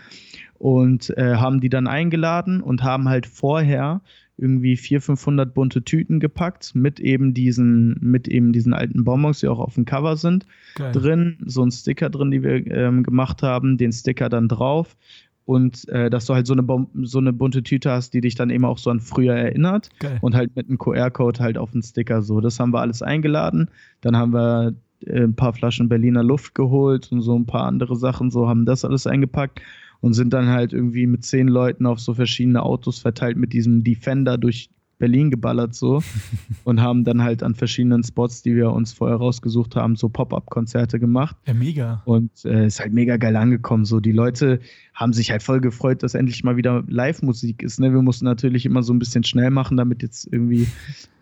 [0.59, 4.01] Und äh, haben die dann eingeladen und haben halt vorher
[4.39, 9.49] irgendwie 400, 500 bunte Tüten gepackt mit eben diesen, mit eben diesen alten Bonbons, die
[9.49, 10.93] auch auf dem Cover sind, Geil.
[10.93, 11.39] drin.
[11.45, 14.97] So ein Sticker drin, die wir ähm, gemacht haben, den Sticker dann drauf.
[15.45, 18.51] Und äh, dass du halt so eine, so eine bunte Tüte hast, die dich dann
[18.51, 19.91] eben auch so an früher erinnert.
[19.99, 20.18] Geil.
[20.20, 22.41] Und halt mit einem QR-Code halt auf den Sticker so.
[22.41, 23.68] Das haben wir alles eingeladen.
[24.01, 24.74] Dann haben wir
[25.07, 28.66] äh, ein paar Flaschen Berliner Luft geholt und so ein paar andere Sachen, so haben
[28.66, 29.61] das alles eingepackt
[30.03, 33.84] und sind dann halt irgendwie mit zehn Leuten auf so verschiedene Autos verteilt mit diesem
[33.84, 36.00] Defender durch Berlin geballert so
[36.64, 41.00] und haben dann halt an verschiedenen Spots, die wir uns vorher rausgesucht haben, so Pop-up-Konzerte
[41.00, 41.36] gemacht.
[41.46, 42.03] Ja, mega.
[42.05, 43.84] Und äh, ist halt mega geil angekommen.
[43.84, 44.61] So die Leute
[44.94, 47.80] haben sich halt voll gefreut, dass endlich mal wieder Live-Musik ist.
[47.80, 47.92] Ne?
[47.92, 50.68] Wir mussten natürlich immer so ein bisschen schnell machen, damit jetzt irgendwie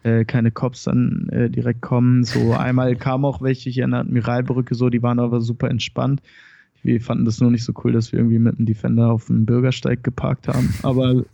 [0.03, 2.25] äh, keine Cops dann äh, direkt kommen.
[2.25, 6.21] So einmal kamen auch welche hier an der Admiralbrücke, so die waren aber super entspannt.
[6.83, 9.47] Wir fanden das nur nicht so cool, dass wir irgendwie mit dem Defender auf dem
[9.47, 10.73] Bürgersteig geparkt haben.
[10.83, 11.25] Aber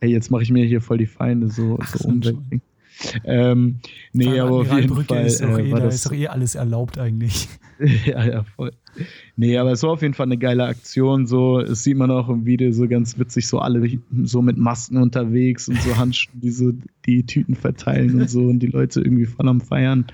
[0.00, 2.60] ey, jetzt mache ich mir hier voll die Feinde, so, Ach, so umweltlich.
[3.24, 3.80] Ähm,
[4.12, 6.54] nee, aber auf jeden Fall ist äh, eh, war da das ist doch eh alles
[6.54, 7.48] erlaubt eigentlich.
[8.06, 8.70] ja, ja, voll.
[9.36, 11.26] Nee, aber es war auf jeden Fall eine geile Aktion.
[11.26, 14.98] So, es sieht man auch im Video so ganz witzig, so alle so mit Masken
[14.98, 16.72] unterwegs und so Handschuhe, die so
[17.04, 20.06] die Tüten verteilen und so und die Leute irgendwie voll am Feiern.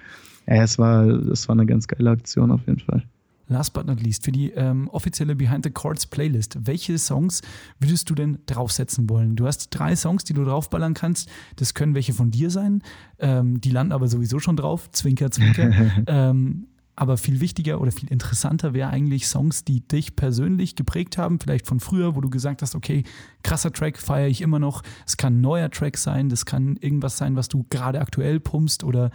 [0.47, 3.05] Ja, es war, es war eine ganz geile Aktion auf jeden Fall.
[3.51, 7.42] Last but not least, für die ähm, offizielle Behind the Chords Playlist, welche Songs
[7.80, 9.34] würdest du denn draufsetzen wollen?
[9.34, 11.28] Du hast drei Songs, die du draufballern kannst.
[11.57, 12.82] Das können welche von dir sein.
[13.18, 14.88] Ähm, die landen aber sowieso schon drauf.
[14.92, 15.72] Zwinker, zwinker.
[16.07, 16.68] ähm,
[17.01, 21.66] aber viel wichtiger oder viel interessanter wäre eigentlich Songs, die dich persönlich geprägt haben, vielleicht
[21.66, 23.05] von früher, wo du gesagt hast, okay,
[23.42, 24.82] krasser Track feiere ich immer noch.
[25.07, 28.84] Es kann ein neuer Track sein, das kann irgendwas sein, was du gerade aktuell pumpst
[28.84, 29.11] oder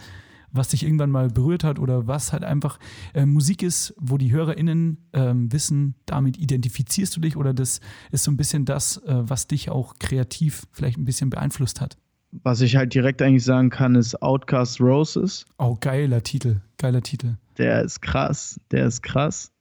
[0.52, 2.78] was dich irgendwann mal berührt hat oder was halt einfach
[3.14, 7.80] äh, Musik ist, wo die HörerInnen äh, wissen, damit identifizierst du dich oder das
[8.10, 11.96] ist so ein bisschen das, äh, was dich auch kreativ vielleicht ein bisschen beeinflusst hat.
[12.42, 15.46] Was ich halt direkt eigentlich sagen kann, ist Outcast Roses.
[15.58, 17.36] Oh, geiler Titel, geiler Titel.
[17.56, 19.52] Der ist krass, der ist krass.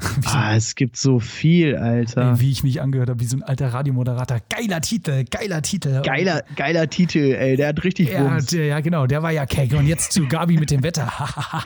[0.26, 2.32] ah, es gibt so viel, Alter.
[2.32, 4.38] Ey, wie ich mich angehört habe, wie so ein alter Radiomoderator.
[4.48, 6.02] Geiler Titel, geiler Titel.
[6.02, 9.72] Geiler, geiler Titel, ey, der hat richtig ja, der, ja, genau, der war ja keck.
[9.72, 11.10] Und jetzt zu Gabi mit dem Wetter.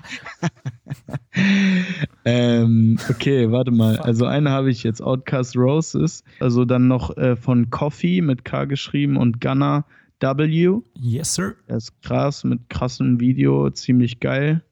[2.25, 3.99] ähm, okay, warte mal.
[3.99, 6.25] Also eine habe ich jetzt, Outcast Roses.
[6.41, 9.85] Also dann noch äh, von Coffee mit K geschrieben und Gunner
[10.21, 10.81] W.
[10.95, 11.55] Yes, sir.
[11.69, 14.63] Der ist krass, mit krassem Video, ziemlich geil.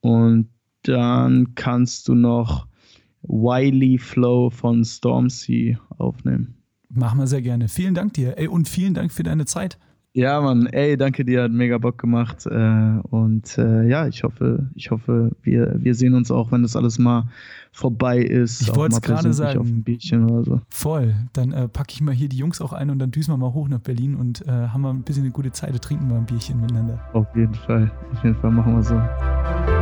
[0.00, 0.48] Und
[0.84, 2.66] dann kannst du noch
[3.22, 6.54] Wiley Flow von Stormsea aufnehmen.
[6.88, 7.68] Machen wir sehr gerne.
[7.68, 8.38] Vielen Dank dir.
[8.38, 9.78] Ey, und vielen Dank für deine Zeit.
[10.16, 12.46] Ja, Mann, ey, danke dir, hat mega Bock gemacht.
[12.46, 16.76] Äh, und äh, ja, ich hoffe, ich hoffe, wir, wir sehen uns auch, wenn das
[16.76, 17.24] alles mal
[17.72, 18.60] vorbei ist.
[18.60, 19.58] Ich wollte es gerade sagen.
[19.58, 20.60] Auf ein Bierchen oder so.
[20.68, 21.16] Voll.
[21.32, 23.52] Dann äh, packe ich mal hier die Jungs auch ein und dann düsen wir mal
[23.52, 26.18] hoch nach Berlin und äh, haben wir ein bisschen eine gute Zeit und trinken mal
[26.18, 27.00] ein Bierchen miteinander.
[27.12, 27.90] Auf jeden Fall.
[28.12, 29.73] Auf jeden Fall machen wir so.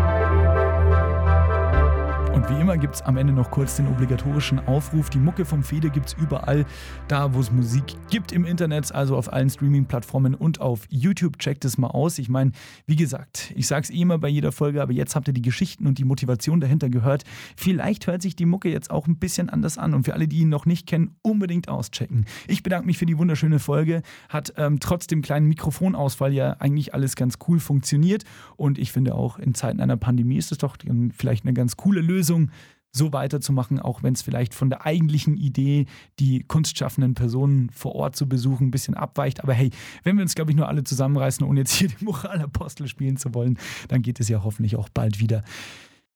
[2.32, 5.10] Und wie immer gibt es am Ende noch kurz den obligatorischen Aufruf.
[5.10, 6.64] Die Mucke vom Fede gibt es überall,
[7.06, 11.38] da wo es Musik gibt im Internet, also auf allen Streaming-Plattformen und auf YouTube.
[11.38, 12.18] Checkt es mal aus.
[12.18, 12.52] Ich meine,
[12.86, 15.42] wie gesagt, ich sage es eh immer bei jeder Folge, aber jetzt habt ihr die
[15.42, 17.24] Geschichten und die Motivation dahinter gehört.
[17.54, 19.92] Vielleicht hört sich die Mucke jetzt auch ein bisschen anders an.
[19.92, 22.24] Und für alle, die ihn noch nicht kennen, unbedingt auschecken.
[22.48, 24.00] Ich bedanke mich für die wunderschöne Folge.
[24.30, 28.24] Hat ähm, trotz dem kleinen Mikrofonausfall ja eigentlich alles ganz cool funktioniert.
[28.56, 30.78] Und ich finde auch in Zeiten einer Pandemie ist es doch
[31.14, 32.52] vielleicht eine ganz coole Lösung Lösung,
[32.94, 35.86] so weiterzumachen, auch wenn es vielleicht von der eigentlichen Idee,
[36.20, 39.42] die kunstschaffenden Personen vor Ort zu besuchen, ein bisschen abweicht.
[39.42, 39.70] Aber hey,
[40.04, 43.34] wenn wir uns, glaube ich, nur alle zusammenreißen, ohne jetzt hier den Moralapostel spielen zu
[43.34, 43.58] wollen,
[43.88, 45.42] dann geht es ja hoffentlich auch bald wieder.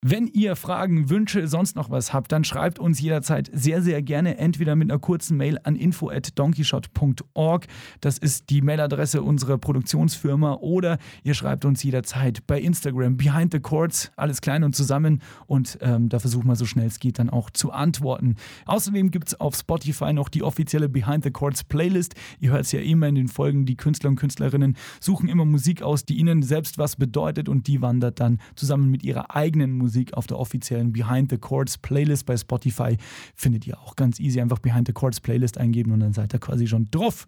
[0.02, 4.36] Wenn ihr Fragen, Wünsche, sonst noch was habt, dann schreibt uns jederzeit sehr, sehr gerne
[4.36, 7.66] entweder mit einer kurzen Mail an info@donkeyshot.org.
[8.02, 13.58] Das ist die Mailadresse unserer Produktionsfirma oder ihr schreibt uns jederzeit bei Instagram Behind the
[13.58, 17.30] Chords, alles klein und zusammen und ähm, da versuchen wir so schnell es geht dann
[17.30, 18.36] auch zu antworten.
[18.66, 22.14] Außerdem gibt es auf Spotify noch die offizielle Behind the Chords Playlist.
[22.38, 25.80] Ihr hört es ja immer in den Folgen, die Künstler und Künstlerinnen suchen immer Musik
[25.80, 29.85] aus, die ihnen selbst was bedeutet und die wandert dann zusammen mit ihrer eigenen Musik
[29.86, 32.96] Musik auf der offiziellen Behind the Chords Playlist bei Spotify.
[33.34, 34.40] Findet ihr auch ganz easy.
[34.40, 37.26] Einfach Behind the Chords Playlist eingeben und dann seid ihr quasi schon drauf.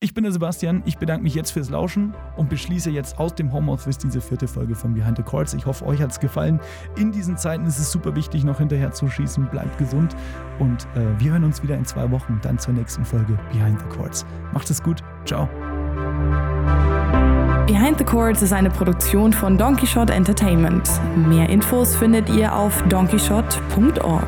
[0.00, 3.52] Ich bin der Sebastian, ich bedanke mich jetzt fürs Lauschen und beschließe jetzt aus dem
[3.52, 5.54] Homeoffice diese vierte Folge von Behind the Chords.
[5.54, 6.58] Ich hoffe, euch hat es gefallen.
[6.96, 9.48] In diesen Zeiten ist es super wichtig, noch hinterher zu schießen.
[9.50, 10.16] Bleibt gesund
[10.58, 13.86] und äh, wir hören uns wieder in zwei Wochen dann zur nächsten Folge Behind the
[13.96, 14.26] Chords.
[14.52, 15.04] Macht es gut.
[15.24, 15.48] Ciao.
[17.72, 20.90] Behind the Chords ist eine Produktion von Donkey Shot Entertainment.
[21.16, 24.26] Mehr Infos findet ihr auf donkeyshot.org.